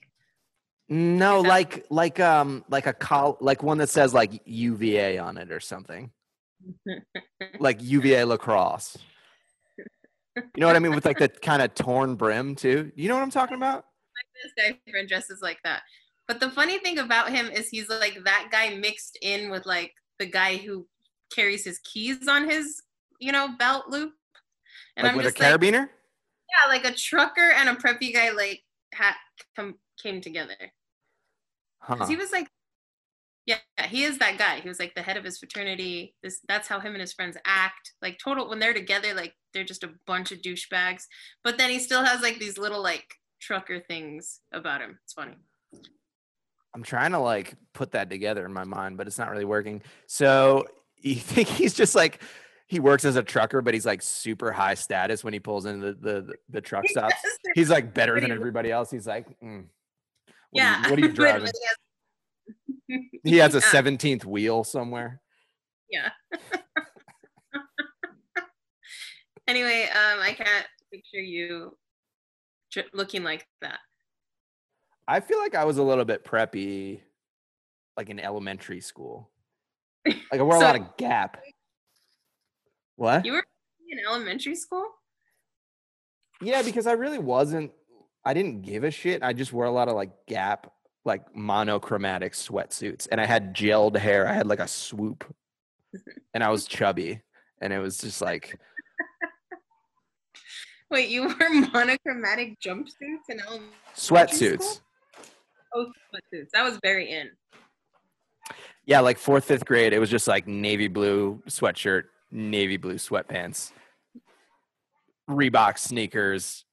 [0.88, 5.52] No, like like um like a col like one that says like UVA on it
[5.52, 6.10] or something.
[7.58, 8.96] Like UVA lacrosse.
[10.36, 10.94] You know what I mean?
[10.94, 12.92] With like the kind of torn brim too.
[12.94, 13.84] You know what I'm talking about?
[14.42, 15.82] this guy friend dresses like that.
[16.26, 19.92] But the funny thing about him is he's like that guy mixed in with like
[20.18, 20.86] the guy who
[21.34, 22.82] carries his keys on his,
[23.18, 24.12] you know, belt loop.
[24.96, 25.88] And like I'm with a just like, carabiner?
[26.50, 29.14] yeah, like a trucker and a preppy guy like had
[29.56, 30.56] come came together.
[31.80, 32.06] Huh.
[32.06, 32.48] he was like,
[33.46, 34.60] yeah, he is that guy.
[34.60, 36.14] He was like the head of his fraternity.
[36.22, 37.92] This that's how him and his friends act.
[38.02, 41.04] Like total when they're together, like they're just a bunch of douchebags.
[41.42, 43.06] But then he still has like these little like
[43.40, 44.98] trucker things about him.
[45.04, 45.34] It's funny.
[46.74, 49.82] I'm trying to like put that together in my mind, but it's not really working.
[50.06, 50.66] So
[50.98, 52.22] you think he's just like
[52.68, 55.94] he works as a trucker, but he's like super high status when he pulls into
[55.94, 57.14] the the, the truck stops.
[57.54, 58.90] He's like better than everybody else.
[58.92, 59.64] He's like, "Mm,
[60.50, 60.90] What are you- yeah.
[60.90, 61.50] what are you driving?
[63.24, 63.70] He has a Yeah.
[63.82, 65.20] 17th wheel somewhere.
[65.90, 66.10] Yeah.
[69.46, 71.76] anyway, um, I can't picture you
[72.92, 73.78] looking like that.
[75.08, 77.00] I feel like I was a little bit preppy,
[77.96, 79.30] like in elementary school.
[80.06, 81.38] Like I wore a So- lot of Gap.
[82.96, 83.24] What?
[83.24, 83.44] You were
[83.88, 84.86] in elementary school?
[86.40, 87.72] Yeah, because I really wasn't.
[88.24, 89.22] I didn't give a shit.
[89.22, 90.70] I just wore a lot of like Gap,
[91.04, 94.28] like monochromatic sweatsuits, and I had gelled hair.
[94.28, 95.24] I had like a swoop,
[96.34, 97.22] and I was chubby,
[97.60, 98.58] and it was just like
[100.90, 104.80] Wait, you wore monochromatic jumpsuits and elementary sweatsuits.
[105.74, 106.48] Oh, sweatsuits.
[106.52, 107.30] That was very in.
[108.86, 113.70] Yeah, like fourth, fifth grade, it was just like navy blue sweatshirt, navy blue sweatpants,
[115.28, 116.64] Reebok sneakers.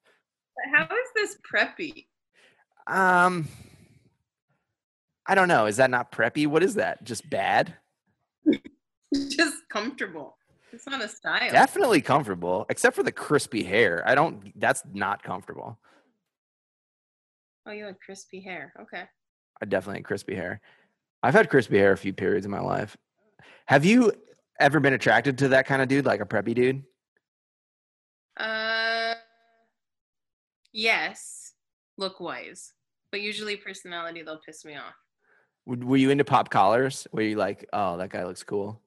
[0.55, 2.07] But how is this preppy?
[2.87, 3.47] Um,
[5.27, 5.65] I don't know.
[5.65, 6.47] Is that not preppy?
[6.47, 7.03] What is that?
[7.03, 7.75] Just bad?
[9.13, 10.37] Just comfortable.
[10.71, 11.51] It's not a style.
[11.51, 14.03] Definitely comfortable, except for the crispy hair.
[14.05, 14.51] I don't.
[14.59, 15.79] That's not comfortable.
[17.65, 18.73] Oh, you had crispy hair.
[18.81, 19.03] Okay.
[19.61, 20.61] I definitely had crispy hair.
[21.23, 22.95] I've had crispy hair a few periods in my life.
[23.65, 24.13] Have you
[24.59, 26.83] ever been attracted to that kind of dude, like a preppy dude?
[28.37, 29.15] Uh,
[30.71, 31.53] yes,
[31.97, 32.71] look wise,
[33.11, 34.93] but usually personality they'll piss me off.
[35.67, 37.07] Were you into pop collars?
[37.11, 38.81] Were you like, oh, that guy looks cool?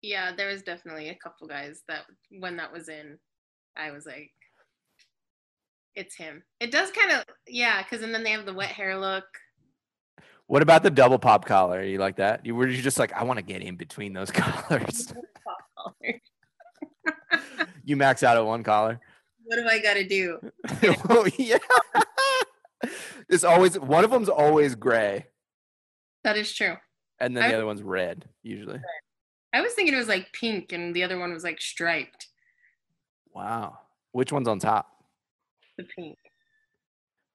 [0.00, 3.18] Yeah, there was definitely a couple guys that when that was in,
[3.76, 4.30] I was like,
[5.94, 6.42] it's him.
[6.60, 9.24] It does kind of yeah, because and then they have the wet hair look.
[10.46, 11.82] What about the double pop collar?
[11.82, 12.46] You like that?
[12.46, 15.12] You were you just like, I want to get in between those collars.
[17.88, 19.00] You max out at one collar.
[19.44, 20.38] What have I got to do?
[21.08, 21.56] oh, yeah.
[23.28, 25.26] It's always one of them's always gray,
[26.24, 26.76] That is true.
[27.20, 28.28] and then I- the other one's red.
[28.42, 28.80] Usually.
[29.52, 32.28] I was thinking it was like pink, and the other one was like striped.
[33.34, 33.78] Wow.
[34.12, 34.88] Which one's on top?
[35.76, 36.18] The pink.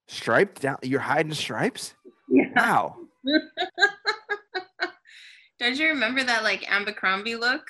[0.07, 0.77] Striped down.
[0.83, 1.93] You're hiding stripes.
[2.29, 2.49] Yeah.
[2.55, 2.97] Wow.
[5.59, 7.61] Don't you remember that like Abercrombie look?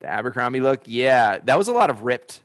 [0.00, 0.82] The Abercrombie look.
[0.86, 2.40] Yeah, that was a lot of ripped.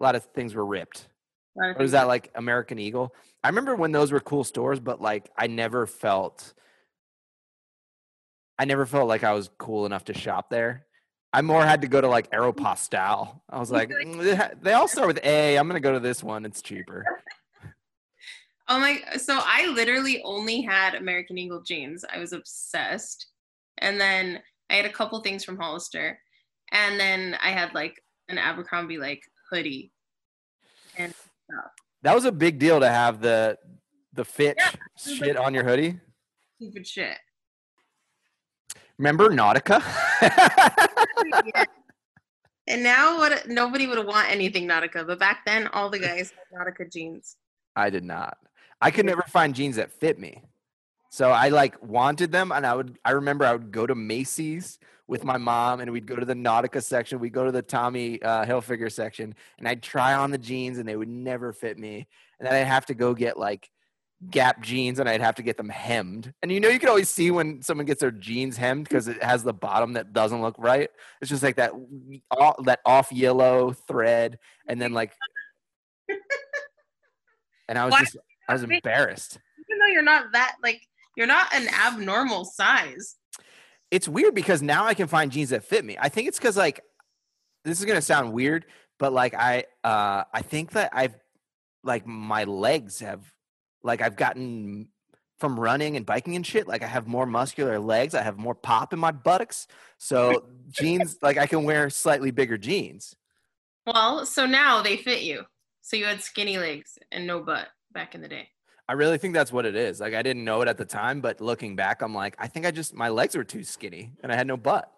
[0.00, 1.08] A lot of things were ripped.
[1.56, 3.14] Or was that like American Eagle?
[3.42, 6.54] I remember when those were cool stores, but like I never felt
[8.58, 10.86] I never felt like I was cool enough to shop there.
[11.32, 13.40] I more had to go to like Aeropostale.
[13.50, 15.56] I was like, "Mm, they they all start with A.
[15.56, 16.44] I'm gonna go to this one.
[16.44, 17.04] It's cheaper.
[18.68, 19.00] Oh my!
[19.18, 22.04] So I literally only had American Eagle jeans.
[22.12, 23.26] I was obsessed,
[23.78, 24.40] and then
[24.70, 26.18] I had a couple things from Hollister,
[26.70, 29.92] and then I had like an Abercrombie like hoodie.
[30.96, 31.12] And
[32.02, 33.56] That was a big deal to have the
[34.12, 35.98] the Fitch was shit like- on your hoodie.
[36.60, 37.18] stupid shit.
[38.98, 39.82] Remember Nautica?
[41.46, 41.64] Yeah.
[42.66, 43.46] And now what?
[43.48, 47.36] Nobody would want anything Nautica, but back then all the guys had Nautica jeans.
[47.76, 48.36] I did not.
[48.80, 50.42] I could never find jeans that fit me.
[51.14, 54.80] So I like wanted them and I would I remember I would go to Macy's
[55.06, 58.20] with my mom and we'd go to the Nautica section, we'd go to the Tommy
[58.20, 62.08] uh, Hilfiger section and I'd try on the jeans and they would never fit me.
[62.40, 63.70] And then I'd have to go get like
[64.28, 66.34] Gap jeans and I'd have to get them hemmed.
[66.42, 69.22] And you know you can always see when someone gets their jeans hemmed because it
[69.22, 70.90] has the bottom that doesn't look right.
[71.20, 71.74] It's just like that
[72.32, 75.12] all, that off yellow thread and then like
[77.68, 78.16] and I was Why- just
[78.48, 79.38] I was embarrassed.
[79.60, 80.82] Even though you're not that like
[81.16, 83.16] you're not an abnormal size.
[83.90, 85.96] It's weird because now I can find jeans that fit me.
[86.00, 86.80] I think it's because like
[87.64, 88.66] this is gonna sound weird,
[88.98, 91.16] but like I uh I think that I've
[91.82, 93.30] like my legs have
[93.82, 94.88] like I've gotten
[95.38, 98.54] from running and biking and shit, like I have more muscular legs, I have more
[98.54, 99.66] pop in my buttocks.
[99.98, 103.14] So jeans like I can wear slightly bigger jeans.
[103.86, 105.42] Well, so now they fit you.
[105.82, 108.48] So you had skinny legs and no butt back in the day.
[108.88, 110.00] I really think that's what it is.
[110.00, 112.66] Like I didn't know it at the time, but looking back, I'm like, I think
[112.66, 114.90] I just my legs were too skinny and I had no butt.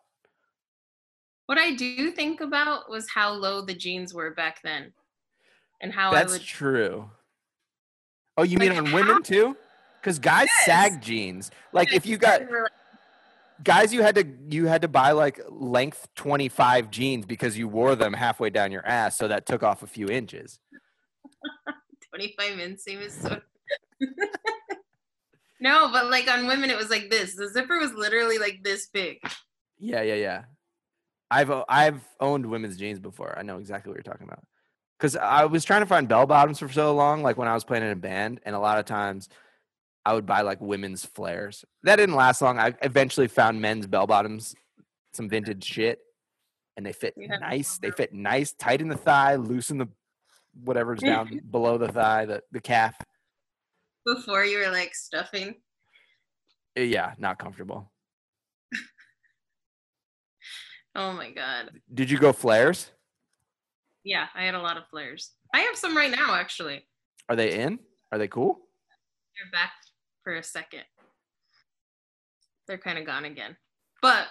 [1.47, 4.93] What I do think about was how low the jeans were back then,
[5.81, 6.43] and how That's I would.
[6.43, 7.11] true.
[8.37, 9.57] Oh, you mean on how- women too?
[10.01, 10.67] Because guys Yes.
[10.67, 11.51] sag jeans.
[11.73, 12.43] Like if you got
[13.63, 17.95] guys, you had to you had to buy like length 25 jeans because you wore
[17.95, 20.59] them halfway down your ass, so that took off a few inches.
[22.15, 23.41] 25 inseam is so.
[25.61, 27.35] no, but like on women, it was like this.
[27.35, 29.19] The zipper was literally like this big.
[29.79, 30.43] Yeah, yeah, yeah.
[31.31, 33.35] I've o- I've owned women's jeans before.
[33.39, 34.45] I know exactly what you're talking about.
[34.99, 37.65] because I was trying to find bell bottoms for so long, like when I was
[37.65, 39.29] playing in a band, and a lot of times
[40.05, 41.65] I would buy like women's flares.
[41.83, 42.59] That didn't last long.
[42.59, 44.55] I eventually found men's bell bottoms,
[45.15, 45.99] some vintage shit,
[46.77, 47.39] and they fit Yeah.
[47.39, 47.79] nice.
[47.79, 49.89] They fit nice, tight in the thigh, loose in the
[50.65, 52.95] whatever's down below the thigh, the the calf.
[54.07, 55.57] Before you were like stuffing.
[56.79, 57.93] Uh, Yeah, not comfortable.
[60.95, 61.73] Oh my god.
[61.93, 62.91] Did you go flares?
[64.03, 65.33] Yeah, I had a lot of flares.
[65.55, 66.87] I have some right now actually.
[67.29, 67.79] Are they in?
[68.11, 68.61] Are they cool?
[69.37, 69.73] They're back
[70.25, 70.85] for a second.
[72.67, 73.57] They're kind of gone again.
[74.01, 74.29] But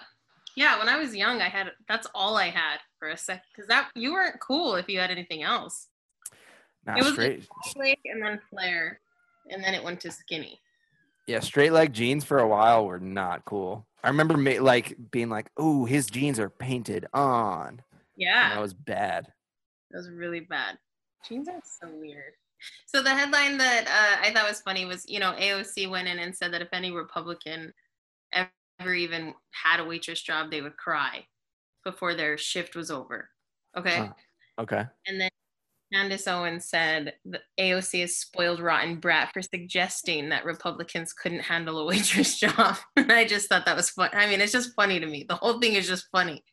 [0.56, 3.68] yeah, when I was young, I had that's all I had for a sec because
[3.68, 5.86] that you weren't cool if you had anything else.
[6.84, 7.46] Not It was straight.
[7.76, 9.00] Leg and then flare,
[9.50, 10.60] and then it went to skinny.
[11.26, 13.86] Yeah, straight leg jeans for a while were not cool.
[14.02, 17.82] I remember ma- like being like, "Oh, his jeans are painted on." And
[18.16, 19.32] Yeah, that was bad.
[19.90, 20.78] That was really bad.
[21.26, 22.34] Jeans are so weird.
[22.86, 26.18] So the headline that uh, I thought was funny was, you know, AOC went in
[26.18, 27.72] and said that if any Republican
[28.32, 31.26] ever even had a waitress job, they would cry
[31.84, 33.30] before their shift was over.
[33.76, 33.98] Okay.
[33.98, 34.12] Huh.
[34.58, 34.84] Okay.
[35.06, 35.30] And then
[35.92, 41.78] Candace Owens said the AOC is spoiled rotten brat for suggesting that Republicans couldn't handle
[41.78, 42.76] a waitress job.
[42.96, 44.10] I just thought that was fun.
[44.12, 45.24] I mean, it's just funny to me.
[45.28, 46.44] The whole thing is just funny.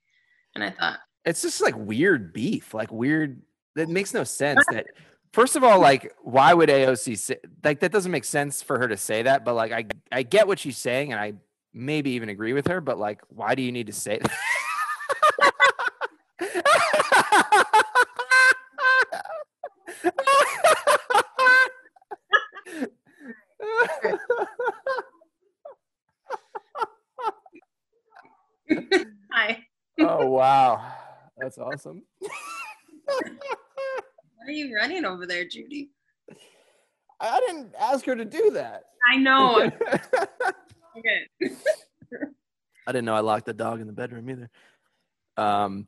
[0.56, 3.42] And I thought, It's just like weird beef, like weird.
[3.76, 4.64] That makes no sense.
[4.72, 4.86] That
[5.34, 7.92] first of all, like, why would AOC say like that?
[7.92, 9.44] Doesn't make sense for her to say that.
[9.44, 11.34] But like, I I get what she's saying, and I
[11.74, 12.82] maybe even agree with her.
[12.82, 14.20] But like, why do you need to say
[29.32, 29.66] hi,
[30.00, 30.94] oh wow,
[31.38, 32.04] that's awesome.
[32.20, 32.30] why
[34.46, 35.90] are you running over there, Judy?
[37.20, 38.84] I didn't ask her to do that.
[39.12, 39.60] I know.
[40.98, 41.28] okay.
[42.86, 44.50] I didn't know I locked the dog in the bedroom either.
[45.38, 45.88] Um,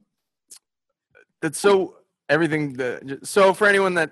[1.42, 1.98] that's so
[2.30, 2.74] everything.
[2.74, 4.12] The so for anyone that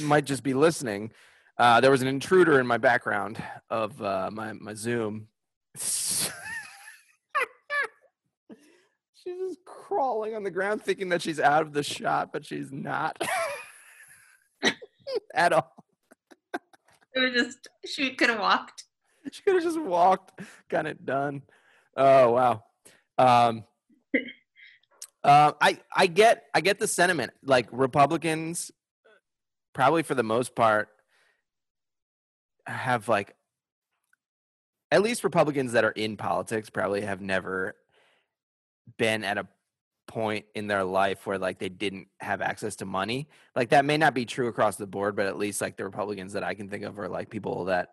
[0.00, 1.12] might just be listening,
[1.60, 3.36] uh, there was an intruder in my background
[3.68, 5.28] of uh, my my Zoom.
[5.76, 6.30] she's
[9.24, 13.22] just crawling on the ground, thinking that she's out of the shot, but she's not
[15.34, 15.70] at all.
[17.14, 18.84] It was just she could have walked.
[19.30, 20.40] She could have just walked,
[20.70, 21.42] got it done.
[21.94, 22.64] Oh wow.
[23.18, 23.64] Um,
[25.22, 27.32] uh, I I get I get the sentiment.
[27.44, 28.70] Like Republicans,
[29.74, 30.88] probably for the most part,
[32.70, 33.34] have like
[34.90, 37.76] at least Republicans that are in politics probably have never
[38.98, 39.46] been at a
[40.10, 43.28] point in their life where like they didn't have access to money.
[43.54, 46.32] Like that may not be true across the board, but at least like the Republicans
[46.32, 47.90] that I can think of are like people that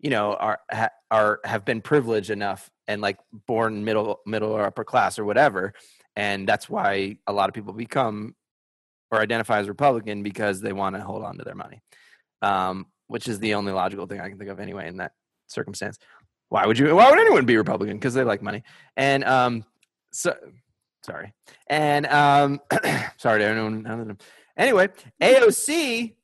[0.00, 4.62] you know are ha, are have been privileged enough and like born middle middle or
[4.64, 5.74] upper class or whatever,
[6.16, 8.34] and that's why a lot of people become
[9.10, 11.80] or identify as Republican because they want to hold on to their money,
[12.42, 15.12] um, which is the only logical thing I can think of anyway in that
[15.48, 15.98] circumstance.
[16.48, 16.94] Why would you?
[16.94, 17.96] Why would anyone be Republican?
[17.96, 18.62] Because they like money,
[18.96, 19.64] and um,
[20.12, 20.34] so
[21.04, 21.34] sorry,
[21.66, 22.60] and um,
[23.18, 24.18] sorry to anyone.
[24.56, 24.88] Anyway,
[25.22, 26.14] AOC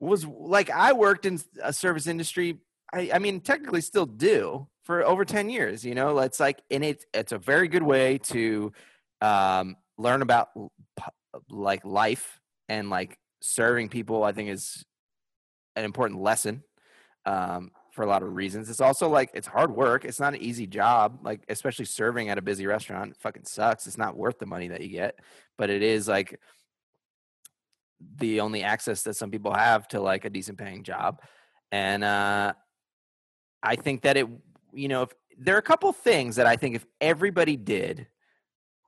[0.00, 2.58] was like I worked in a service industry.
[2.92, 5.84] I, I mean, technically, still do for over ten years.
[5.84, 8.72] You know, it's like, and it it's a very good way to
[9.20, 10.50] um, learn about
[11.50, 14.22] like life and like serving people.
[14.22, 14.84] I think is
[15.78, 16.62] an important lesson
[17.24, 18.70] um, for a lot of reasons.
[18.70, 20.04] It's also like it's hard work.
[20.04, 21.20] It's not an easy job.
[21.22, 23.86] Like especially serving at a busy restaurant, fucking sucks.
[23.86, 25.18] It's not worth the money that you get,
[25.56, 26.38] but it is like
[28.16, 31.20] the only access that some people have to like a decent paying job.
[31.72, 32.52] And uh,
[33.62, 34.26] I think that it,
[34.72, 38.06] you know, if there are a couple things that I think if everybody did,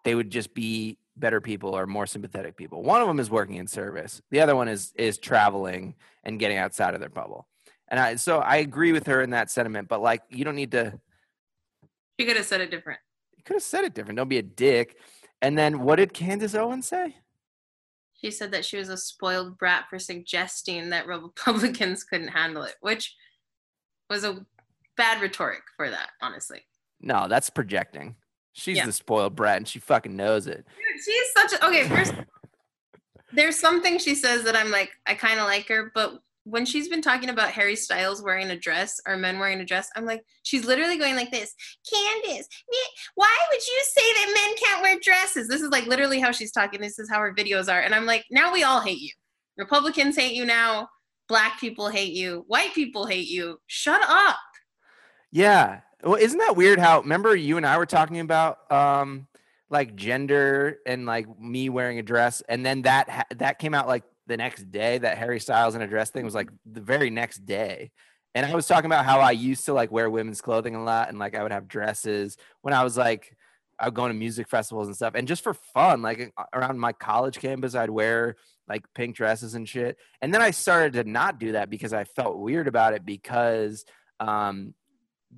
[0.05, 2.83] they would just be better people or more sympathetic people.
[2.83, 4.21] One of them is working in service.
[4.31, 5.95] The other one is is traveling
[6.25, 7.47] and getting outside of their bubble.
[7.89, 10.73] And I so I agree with her in that sentiment, but like you don't need
[10.73, 10.99] to
[12.18, 13.01] She could have said it different.
[13.37, 14.16] you could have said it different.
[14.16, 14.97] Don't be a dick.
[15.43, 17.16] And then what did Candace Owens say?
[18.21, 22.75] She said that she was a spoiled brat for suggesting that Republicans couldn't handle it,
[22.81, 23.14] which
[24.11, 24.45] was a
[24.97, 26.62] bad rhetoric for that, honestly.
[27.01, 28.16] No, that's projecting.
[28.53, 28.87] She's Yeah.
[28.87, 30.65] the spoiled brat and she fucking knows it.
[30.67, 31.89] Dude, she's such a okay.
[31.89, 32.15] First,
[33.33, 36.89] there's something she says that I'm like, I kind of like her, but when she's
[36.89, 40.25] been talking about Harry Styles wearing a dress or men wearing a dress, I'm like,
[40.43, 41.55] she's literally going like this,
[41.89, 42.49] Candace,
[43.15, 45.49] why would you say that men can't wear dresses?
[45.49, 46.81] This is like literally how she's talking.
[46.81, 47.81] This is how her videos are.
[47.81, 49.11] And I'm like, now we all hate you.
[49.59, 50.89] Republicans hate you now.
[51.29, 52.45] Black people hate you.
[52.49, 53.61] White people hate you.
[53.67, 54.39] Shut up.
[55.31, 55.81] Yeah.
[56.03, 59.27] Well, isn't that weird how remember you and I were talking about um
[59.69, 64.05] like gender and like me wearing a dress and then that that came out like
[64.27, 67.45] the next day that Harry Styles in a dress thing was like the very next
[67.45, 67.91] day.
[68.35, 71.09] And I was talking about how I used to like wear women's clothing a lot
[71.09, 73.37] and like I would have dresses when I was like
[73.79, 75.15] I would go to music festivals and stuff.
[75.15, 78.37] And just for fun, like around my college campus, I'd wear
[78.69, 79.97] like pink dresses and shit.
[80.21, 83.85] And then I started to not do that because I felt weird about it because
[84.21, 84.75] um,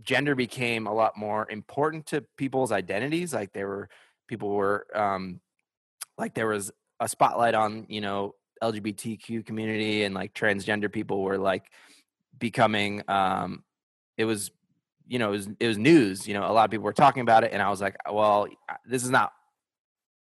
[0.00, 3.34] gender became a lot more important to people's identities.
[3.34, 3.88] Like there were
[4.28, 5.40] people were um,
[6.16, 11.36] like there was a spotlight on, you know, LGBTQ community and like transgender people were
[11.36, 11.70] like
[12.38, 13.62] becoming um
[14.16, 14.50] it was
[15.06, 17.22] you know it was it was news you know a lot of people were talking
[17.22, 18.46] about it and I was like well
[18.86, 19.32] this is not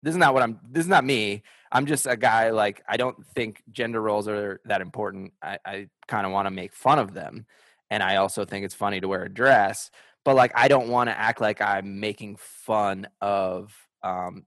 [0.01, 2.97] this is not what I'm this is not me I'm just a guy like I
[2.97, 6.99] don't think gender roles are that important I, I kind of want to make fun
[6.99, 7.45] of them
[7.89, 9.91] and I also think it's funny to wear a dress
[10.23, 14.45] but like I don't want to act like I'm making fun of um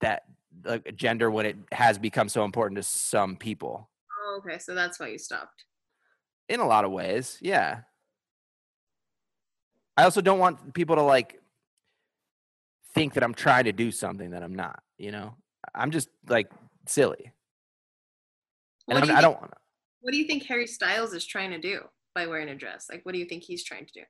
[0.00, 0.22] that
[0.64, 3.88] like gender when it has become so important to some people.
[4.20, 5.64] Oh, okay, so that's why you stopped.
[6.48, 7.80] In a lot of ways, yeah.
[9.96, 11.40] I also don't want people to like
[12.94, 14.82] think that I'm trying to do something that I'm not.
[14.96, 15.34] You know,
[15.74, 16.50] I'm just like
[16.86, 17.32] silly.
[18.88, 19.58] and do I don't want to.
[20.00, 21.80] What do you think Harry Styles is trying to do
[22.14, 22.86] by wearing a dress?
[22.90, 24.02] Like, what do you think he's trying to do?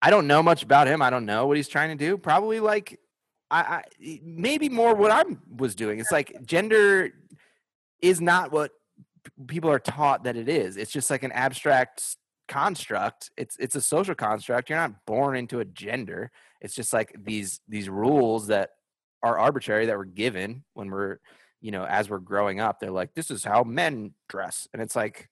[0.00, 1.02] I don't know much about him.
[1.02, 2.16] I don't know what he's trying to do.
[2.16, 3.00] Probably like
[3.50, 5.24] I, I maybe more what I
[5.56, 5.98] was doing.
[5.98, 7.10] It's like gender
[8.00, 8.72] is not what
[9.46, 10.76] people are taught that it is.
[10.76, 12.16] It's just like an abstract
[12.46, 13.30] construct.
[13.36, 14.70] It's it's a social construct.
[14.70, 16.30] You're not born into a gender.
[16.60, 18.70] It's just like these these rules that
[19.22, 21.18] are arbitrary that were given when we're
[21.60, 22.78] you know as we're growing up.
[22.78, 25.28] They're like this is how men dress, and it's like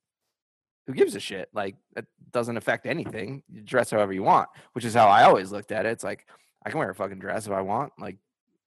[0.87, 1.49] who gives a shit?
[1.53, 3.43] Like it doesn't affect anything.
[3.51, 5.91] You dress however you want, which is how I always looked at it.
[5.91, 6.26] It's like
[6.64, 7.93] I can wear a fucking dress if I want.
[7.99, 8.16] Like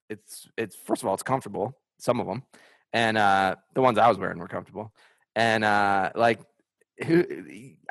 [0.10, 1.78] it's it's first of all it's comfortable.
[1.98, 2.44] Some of them,
[2.94, 4.94] and uh, the ones I was wearing were comfortable.
[5.36, 6.40] And uh, like
[7.06, 7.26] who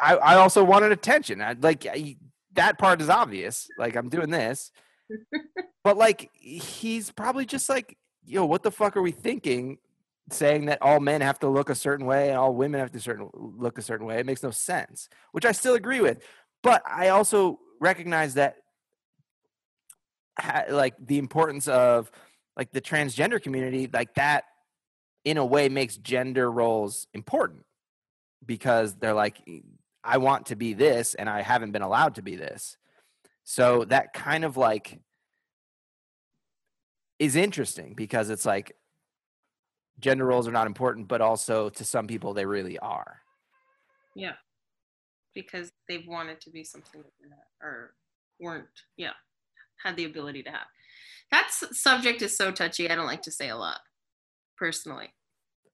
[0.01, 1.41] I I also wanted attention.
[1.41, 2.17] I, like I,
[2.55, 3.69] that part is obvious.
[3.79, 4.73] Like I'm doing this,
[5.85, 9.79] but like he's probably just like yo, what the fuck are we thinking?
[10.31, 13.01] Saying that all men have to look a certain way and all women have to
[13.01, 15.09] certain look a certain way, it makes no sense.
[15.33, 16.23] Which I still agree with,
[16.63, 18.57] but I also recognize that
[20.71, 22.11] like the importance of
[22.57, 24.45] like the transgender community like that
[25.25, 27.65] in a way makes gender roles important
[28.45, 29.39] because they're like
[30.05, 32.77] i want to be this and i haven't been allowed to be this
[33.45, 35.01] so that kind of like
[37.19, 38.77] is interesting because it's like
[40.01, 43.21] gender roles are not important but also to some people they really are
[44.15, 44.35] yeah
[45.35, 47.95] because they've wanted to be something that they're not or
[48.41, 49.13] weren't yeah
[49.83, 50.67] had the ability to have.
[51.31, 52.91] That subject is so touchy.
[52.91, 53.81] I don't like to say a lot,
[54.57, 55.09] personally.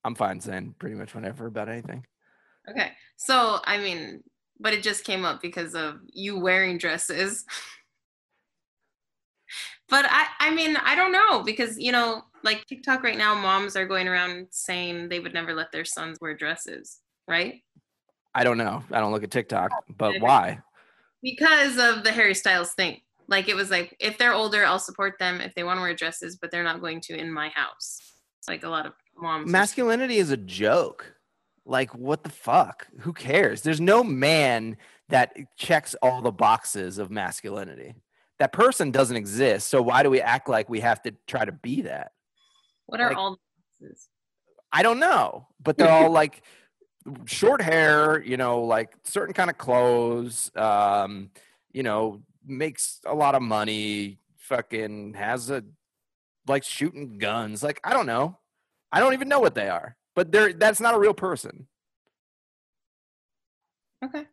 [0.04, 2.04] I'm fine saying pretty much whatever about anything.
[2.68, 4.22] Okay, so I mean,
[4.58, 7.44] but it just came up because of you wearing dresses.
[9.88, 13.74] but I, I mean, I don't know because you know, like TikTok right now, moms
[13.74, 17.62] are going around saying they would never let their sons wear dresses, right?
[18.34, 18.84] I don't know.
[18.92, 20.60] I don't look at TikTok, but why?
[21.22, 23.00] Because of the Harry Styles thing.
[23.26, 25.94] Like it was like if they're older, I'll support them if they want to wear
[25.94, 27.98] dresses, but they're not going to in my house.
[28.38, 29.50] It's like a lot of moms.
[29.50, 31.14] Masculinity is a joke.
[31.64, 32.86] Like what the fuck?
[33.00, 33.62] Who cares?
[33.62, 34.76] There's no man
[35.08, 37.94] that checks all the boxes of masculinity.
[38.38, 39.68] That person doesn't exist.
[39.68, 42.12] So why do we act like we have to try to be that?
[42.86, 44.08] What are like, all the boxes?
[44.72, 46.42] I don't know, but they're all like
[47.26, 51.30] short hair, you know, like certain kind of clothes, um,
[51.72, 55.64] you know, makes a lot of money, fucking has a
[56.46, 57.62] like shooting guns.
[57.62, 58.38] Like I don't know.
[58.92, 59.96] I don't even know what they are.
[60.14, 61.66] But they're that's not a real person.
[64.04, 64.26] Okay.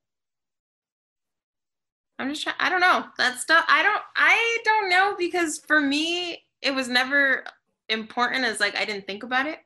[2.19, 3.05] I'm just trying I don't know.
[3.17, 7.43] That stuff I don't I don't know because for me it was never
[7.91, 9.59] important as like I didn't think about it,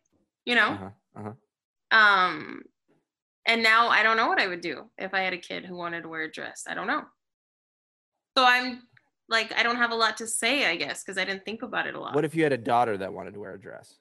[0.46, 0.70] you know?
[0.70, 1.98] Uh-huh, uh-huh.
[1.98, 2.64] Um
[3.46, 5.76] and now I don't know what I would do if I had a kid who
[5.76, 6.66] wanted to wear a dress.
[6.68, 7.04] I don't know.
[8.38, 8.82] So I'm
[9.30, 11.88] like, I don't have a lot to say, I guess, because I didn't think about
[11.88, 12.16] it a lot.
[12.16, 13.96] What if you had a daughter that wanted to wear a dress?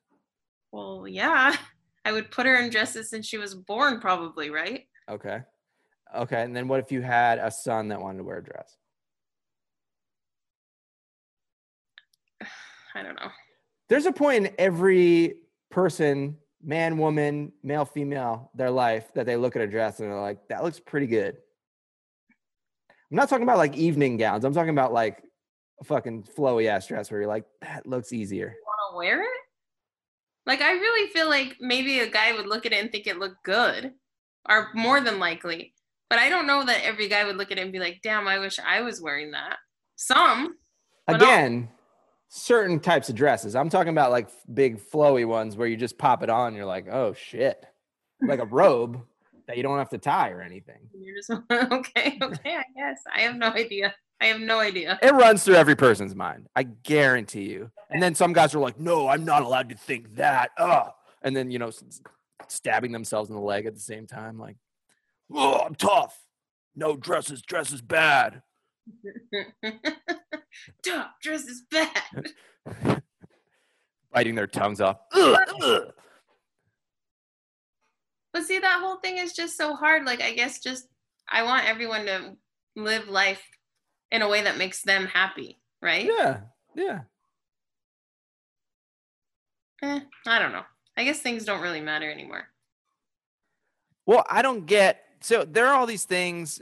[0.73, 1.57] Well, yeah.
[2.05, 4.87] I would put her in dresses since she was born, probably, right?
[5.11, 5.41] Okay.
[6.15, 6.43] Okay.
[6.43, 8.77] And then what if you had a son that wanted to wear a dress?
[12.95, 13.31] I don't know.
[13.95, 15.35] There's a point in every
[15.71, 20.21] person, man, woman, male, female, their life that they look at a dress and they're
[20.21, 21.37] like, that looks pretty good.
[22.89, 24.45] I'm not talking about like evening gowns.
[24.45, 25.23] I'm talking about like
[25.81, 28.57] a fucking flowy ass dress where you're like, that looks easier.
[28.67, 29.29] Want to wear it?
[30.45, 33.21] Like, I really feel like maybe a guy would look at it and think it
[33.21, 33.93] looked good,
[34.49, 35.73] or more than likely.
[36.11, 38.27] But I don't know that every guy would look at it and be like, damn,
[38.27, 39.59] I wish I was wearing that.
[39.95, 40.57] Some.
[41.07, 41.69] Again,
[42.37, 43.55] certain types of dresses.
[43.55, 46.49] I'm talking about like big flowy ones where you just pop it on.
[46.49, 47.65] And you're like, oh shit,
[48.21, 49.01] like a robe
[49.47, 50.81] that you don't have to tie or anything.
[50.99, 53.03] You're just okay, okay, I guess.
[53.15, 53.95] I have no idea.
[54.21, 54.99] I have no idea.
[55.01, 56.49] It runs through every person's mind.
[56.57, 57.71] I guarantee you.
[57.91, 60.51] And then some guys are like, no, I'm not allowed to think that.
[60.59, 60.89] Oh,
[61.23, 61.71] and then, you know,
[62.49, 64.39] stabbing themselves in the leg at the same time.
[64.39, 64.57] Like,
[65.33, 66.19] oh, I'm tough.
[66.75, 67.43] No dresses.
[67.43, 68.43] Dress is bad.
[70.87, 73.03] Top dress is bad.
[74.13, 74.99] Biting their tongues off.
[75.13, 75.93] Ugh, ugh.
[78.33, 80.05] But see, that whole thing is just so hard.
[80.05, 80.89] Like, I guess just
[81.29, 82.37] I want everyone to
[82.77, 83.43] live life
[84.11, 86.05] in a way that makes them happy, right?
[86.05, 86.41] Yeah.
[86.75, 87.01] Yeah.
[89.83, 90.65] Eh, I don't know.
[90.97, 92.49] I guess things don't really matter anymore.
[94.07, 96.61] Well, I don't get so there are all these things,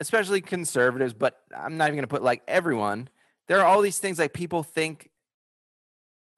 [0.00, 3.08] especially conservatives, but I'm not even gonna put like everyone.
[3.46, 5.10] There are all these things like people think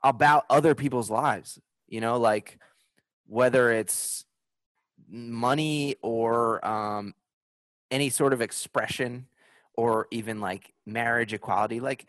[0.02, 2.58] about other people's lives, you know, like
[3.26, 4.24] whether it's
[5.08, 7.14] money or um,
[7.90, 9.26] any sort of expression
[9.74, 12.06] or even like marriage equality, like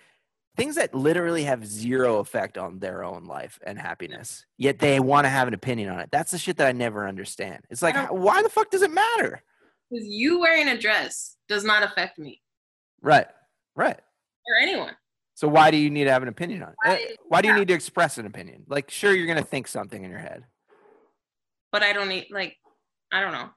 [0.56, 5.26] things that literally have zero effect on their own life and happiness, yet they want
[5.26, 6.10] to have an opinion on it.
[6.12, 7.64] That's the shit that I never understand.
[7.70, 9.44] It's like, why the fuck does it matter?
[9.90, 12.42] Because you wearing a dress does not affect me
[13.02, 13.28] Right,
[13.76, 13.98] right.
[14.48, 14.94] or anyone.
[15.36, 16.76] So why do you need to have an opinion on it?
[16.84, 18.64] Why- Eh, Why do you need to express an opinion?
[18.68, 20.44] Like, sure, you're gonna think something in your head.
[21.72, 22.58] But I don't need, like,
[23.12, 23.50] I don't know.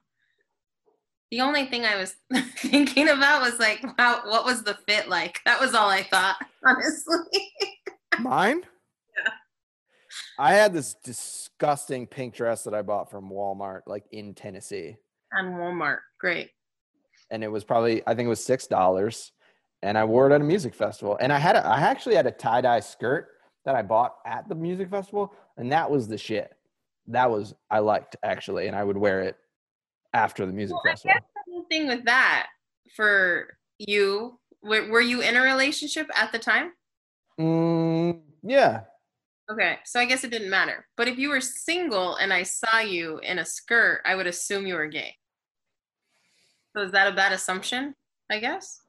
[1.31, 2.13] The only thing I was
[2.57, 5.39] thinking about was like, wow, what was the fit like?
[5.45, 7.51] That was all I thought, honestly.
[8.19, 8.61] Mine?
[9.25, 9.31] Yeah.
[10.37, 14.97] I had this disgusting pink dress that I bought from Walmart, like in Tennessee.
[15.37, 15.99] On Walmart.
[16.19, 16.49] Great.
[17.29, 19.31] and it was probably I think it was six dollars,
[19.81, 21.17] and I wore it at a music festival.
[21.19, 23.29] And I had a, I actually had a tie dye skirt
[23.65, 26.51] that I bought at the music festival, and that was the shit.
[27.07, 29.37] That was I liked actually, and I would wear it
[30.13, 31.13] after the music Well, I festival.
[31.15, 32.47] guess the whole thing with that
[32.95, 36.73] for you, were, were you in a relationship at the time?
[37.39, 38.81] Mm, yeah,
[39.49, 40.85] Okay, so I guess it didn't matter.
[40.95, 44.65] But if you were single and I saw you in a skirt, I would assume
[44.65, 45.15] you were gay.
[46.75, 47.95] So is that a bad assumption?
[48.29, 48.81] I guess.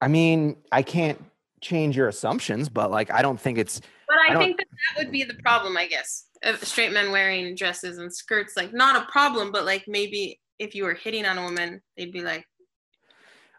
[0.00, 1.22] I mean I can't
[1.60, 5.04] change your assumptions, but like I don't think it's But I I, think that that
[5.04, 6.26] would be the problem, I guess.
[6.42, 10.74] Of straight men wearing dresses and skirts, like not a problem, but like maybe if
[10.74, 12.44] you were hitting on a woman, they'd be like,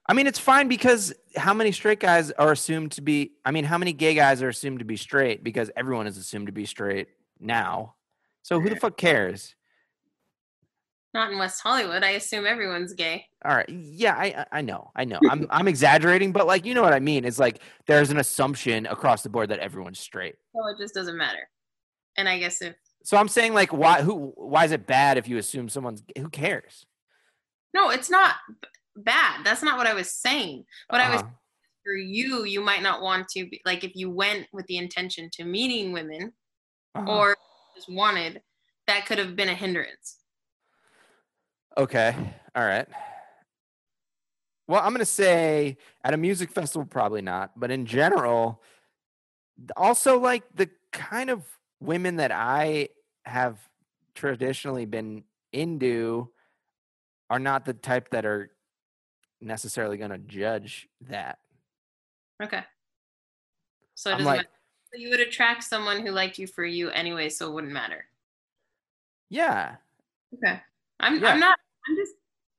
[0.08, 3.34] I mean, it's fine because how many straight guys are assumed to be?
[3.46, 5.44] I mean, how many gay guys are assumed to be straight?
[5.44, 7.10] Because everyone is assumed to be straight
[7.40, 7.96] now.
[8.42, 9.56] So who the fuck cares?
[11.14, 12.04] Not in West Hollywood.
[12.04, 13.26] I assume everyone's gay.
[13.46, 15.20] All right, yeah, I I- know, I know.
[15.30, 17.26] I'm I'm exaggerating, but like you know what I mean.
[17.26, 20.36] It's like there's an assumption across the board that everyone's straight.
[20.56, 21.50] So it just doesn't matter.
[22.18, 25.28] And I guess if So I'm saying like why who why is it bad if
[25.28, 26.86] you assume someone's who cares?
[27.74, 29.46] no, it's not b- bad.
[29.46, 30.66] That's not what I was saying.
[30.90, 31.32] But I was Uh-huh.
[31.86, 35.30] for you, you might not want to be like if you went with the intention
[35.34, 36.34] to meeting women
[36.96, 37.12] Uh-huh.
[37.12, 37.38] or
[37.76, 38.42] just wanted,
[38.88, 40.18] that could have been a hindrance.
[41.78, 42.16] Okay.
[42.56, 42.88] All right.
[44.68, 47.60] Well, I'm going to say at a music festival, probably not.
[47.60, 48.62] But in general,
[49.76, 51.44] also like the kind of
[51.80, 52.90] women that I
[53.26, 53.58] have
[54.14, 56.30] traditionally been into
[57.30, 58.52] are not the type that are
[59.42, 61.40] necessarily going to judge that.
[62.42, 62.64] Okay.
[63.96, 64.48] So it I'm like.
[64.92, 68.06] So you would attract someone who liked you for you anyway, so it wouldn't matter.
[69.30, 69.76] yeah.
[70.34, 70.62] Okay.
[71.00, 71.30] I'm Yeah.
[71.30, 72.14] I'm not I'm just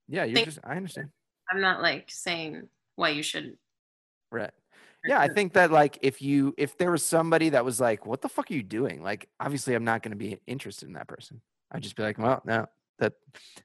[0.08, 0.24] Yeah.
[0.24, 1.10] You're just, I understand.
[1.50, 3.58] I'm not like saying why you shouldn't.
[4.30, 4.52] Right.
[5.06, 8.20] Yeah, I think that like if you if there was somebody that was like, "What
[8.20, 11.08] the fuck are you doing?" Like, obviously, I'm not going to be interested in that
[11.08, 11.40] person.
[11.72, 12.66] I'd just be like, "Well, no,
[12.98, 13.14] that.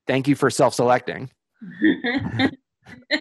[0.08, 1.30] Thank you for self-selecting."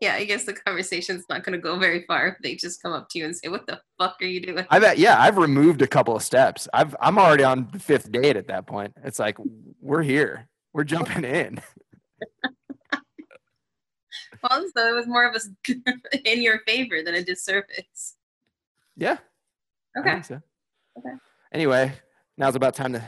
[0.00, 2.92] yeah, I guess the conversation's not going to go very far if they just come
[2.92, 4.66] up to you and say, "What the fuck are you doing?
[4.70, 4.98] I bet.
[4.98, 6.68] Yeah, I've removed a couple of steps.
[6.72, 8.94] I've I'm already on the fifth date at that point.
[9.04, 9.36] It's like
[9.80, 10.48] we're here.
[10.72, 11.60] We're jumping in.
[14.42, 18.16] Well, so it was more of a in your favor than a disservice.
[18.96, 19.18] Yeah.
[19.98, 20.22] Okay.
[20.22, 20.40] so.
[20.98, 21.14] Okay.
[21.52, 21.92] Anyway,
[22.36, 23.02] now's about time to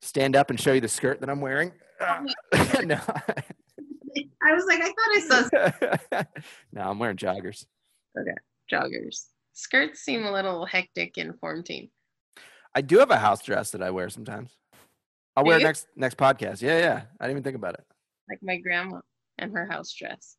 [0.00, 1.72] stand up and show you the skirt that I'm wearing.
[2.00, 2.26] Oh,
[2.84, 3.00] no.
[4.42, 6.22] I was like, I thought I saw
[6.72, 7.66] no, I'm wearing joggers.
[8.18, 8.34] Okay,
[8.70, 9.26] joggers.
[9.52, 11.90] Skirts seem a little hectic in form team.
[12.74, 14.56] I do have a house dress that I wear sometimes.
[15.36, 15.66] I'll Do wear it you?
[15.66, 16.62] next next podcast.
[16.62, 17.02] Yeah, yeah.
[17.20, 17.84] I didn't even think about it.
[18.28, 19.00] Like my grandma
[19.38, 20.36] and her house dress.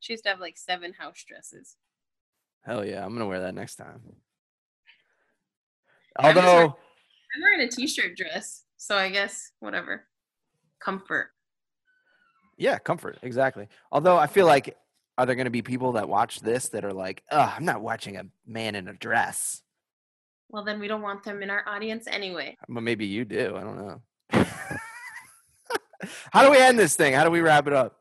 [0.00, 1.76] She used to have like seven house dresses.
[2.64, 4.00] Hell yeah, I'm gonna wear that next time.
[6.16, 6.76] I'm wearing- Although
[7.34, 10.04] I'm wearing a t-shirt dress, so I guess whatever.
[10.80, 11.30] Comfort.
[12.62, 13.18] Yeah, comfort.
[13.22, 13.66] Exactly.
[13.90, 14.76] Although I feel like,
[15.18, 17.82] are there going to be people that watch this that are like, oh, I'm not
[17.82, 19.62] watching a man in a dress?
[20.48, 22.56] Well, then we don't want them in our audience anyway.
[22.68, 23.56] Well, maybe you do.
[23.56, 24.00] I don't know.
[26.32, 27.14] How do we end this thing?
[27.14, 27.96] How do we wrap it up?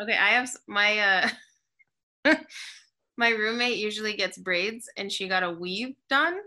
[0.00, 1.28] Okay, I have my
[2.24, 2.34] uh
[3.18, 6.38] my roommate usually gets braids and she got a weave done.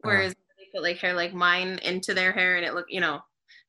[0.00, 3.20] Whereas they put like hair like mine into their hair and it look, you know,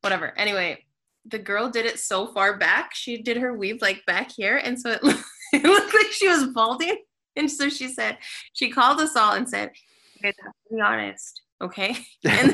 [0.01, 0.35] whatever.
[0.39, 0.83] Anyway,
[1.25, 2.93] the girl did it so far back.
[2.95, 4.57] She did her weave like back here.
[4.57, 6.97] And so it, looked- it looked like she was balding.
[7.35, 8.17] And so she said,
[8.53, 9.71] she called us all and said,
[10.15, 11.95] You guys have to be honest, okay?
[12.27, 12.51] And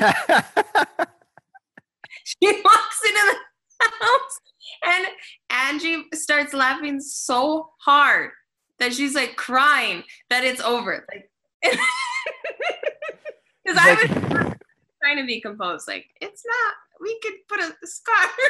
[2.24, 3.36] she walks into
[3.80, 4.40] the house
[4.84, 5.06] and
[5.50, 8.30] Angie starts laughing so hard
[8.78, 11.06] that she's like crying that it's over.
[11.12, 11.30] Like,
[13.64, 14.58] because I was Like-
[15.02, 15.88] trying to be composed.
[15.88, 16.74] Like, it's not.
[17.00, 18.36] We could put a scarf.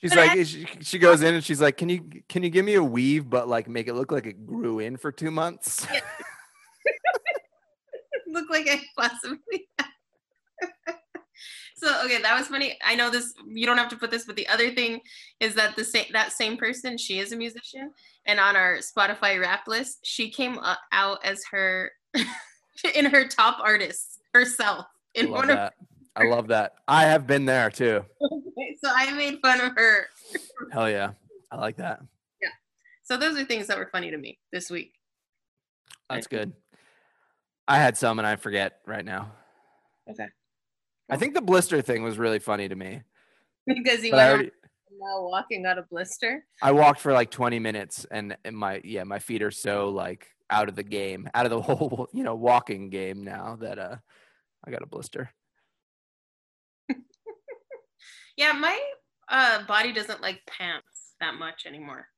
[0.00, 2.50] she's But like, I- she, she goes in and she's like, can you can you
[2.50, 5.30] give me a weave, but like make it look like it grew in for two
[5.30, 5.86] months?
[8.26, 9.68] Look like I possibly.
[11.76, 12.78] so okay, that was funny.
[12.84, 13.34] I know this.
[13.48, 15.00] You don't have to put this, but the other thing
[15.40, 17.90] is that the same that same person, she is a musician,
[18.26, 20.58] and on our Spotify Wrapped list, she came
[20.92, 21.90] out as her
[22.94, 25.72] in her top artists herself in love one of.
[26.16, 26.74] I love that.
[26.88, 28.04] I have been there too.
[28.82, 30.06] So I made fun of her.
[30.72, 31.12] Hell yeah.
[31.50, 32.00] I like that.
[32.42, 32.48] Yeah.
[33.04, 34.94] So those are things that were funny to me this week.
[36.08, 36.52] That's good.
[37.68, 39.32] I had some and I forget right now.
[40.10, 40.26] Okay.
[41.08, 43.02] I think the blister thing was really funny to me.
[43.66, 44.50] because he But went already,
[45.00, 46.44] now walking out a blister.
[46.62, 50.26] I walked for like 20 minutes and, and my yeah, my feet are so like
[50.50, 53.96] out of the game, out of the whole, you know, walking game now that uh
[54.66, 55.30] I got a blister.
[58.40, 58.80] Yeah, my
[59.28, 62.08] uh, body doesn't like pants that much anymore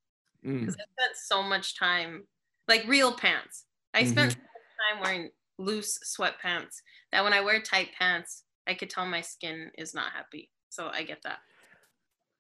[0.45, 0.61] Mm.
[0.61, 2.29] because I spent so much time,
[2.69, 3.67] like real pants.
[3.93, 4.35] I spent Mhm.
[4.35, 9.05] so much time wearing loose sweatpants that when I wear tight pants, I could tell
[9.05, 10.53] my skin is not happy.
[10.69, 11.41] So I get that.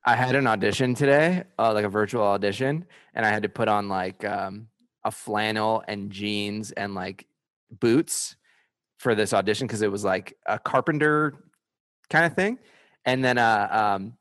[0.05, 3.67] I had an audition today, uh, like a virtual audition, and I had to put
[3.67, 4.69] on like um,
[5.05, 7.27] a flannel and jeans and like
[7.73, 8.37] boots
[8.99, 11.51] for this audition because it was like a carpenter
[12.11, 12.61] kind of thing.
[13.05, 14.17] And then uh, um,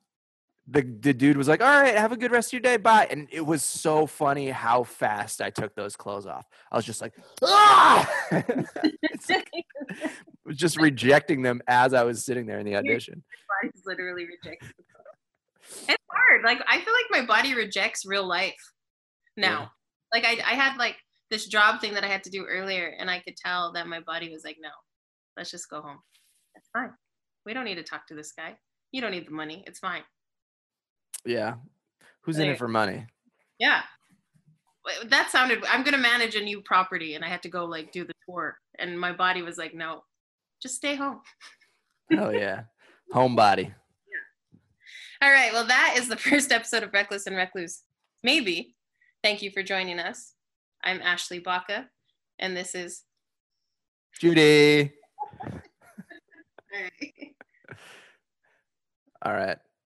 [0.67, 3.07] the the dude was like, "All right, have a good rest of your day, bye."
[3.09, 6.47] And it was so funny how fast I took those clothes off.
[6.71, 7.13] I was just like,
[7.43, 9.65] "Ah!" like,
[10.45, 13.23] was just rejecting them as I was sitting there in the audition.
[13.61, 14.69] body's literally rejecting.
[15.87, 16.43] it's hard.
[16.43, 18.71] Like I feel like my body rejects real life
[19.35, 19.59] now.
[19.59, 19.67] Yeah.
[20.13, 20.97] Like I, I had like
[21.29, 23.99] this job thing that I had to do earlier, and I could tell that my
[24.01, 24.69] body was like, no,
[25.37, 25.99] let's just go home.
[26.53, 26.91] That's fine.
[27.45, 28.55] We don't need to talk to this guy.
[28.91, 29.63] You don't need the money.
[29.67, 30.03] It's fine.
[31.25, 31.55] Yeah.
[32.21, 33.05] Who's in it for money?
[33.59, 33.81] Yeah.
[35.05, 35.63] That sounded.
[35.65, 38.57] I'm gonna manage a new property, and I had to go like do the tour,
[38.79, 40.03] and my body was like, no,
[40.61, 41.21] just stay home.
[42.17, 42.63] Oh yeah.
[43.13, 43.65] Homebody.
[43.65, 45.21] Yeah.
[45.21, 45.53] All right.
[45.53, 47.83] Well, that is the first episode of Reckless and Recluse.
[48.23, 48.75] Maybe.
[49.23, 50.33] Thank you for joining us.
[50.83, 51.87] I'm Ashley Baca,
[52.39, 53.03] and this is.
[54.19, 54.91] Judy.
[55.43, 55.59] All
[56.73, 57.30] right.
[59.23, 59.57] All right.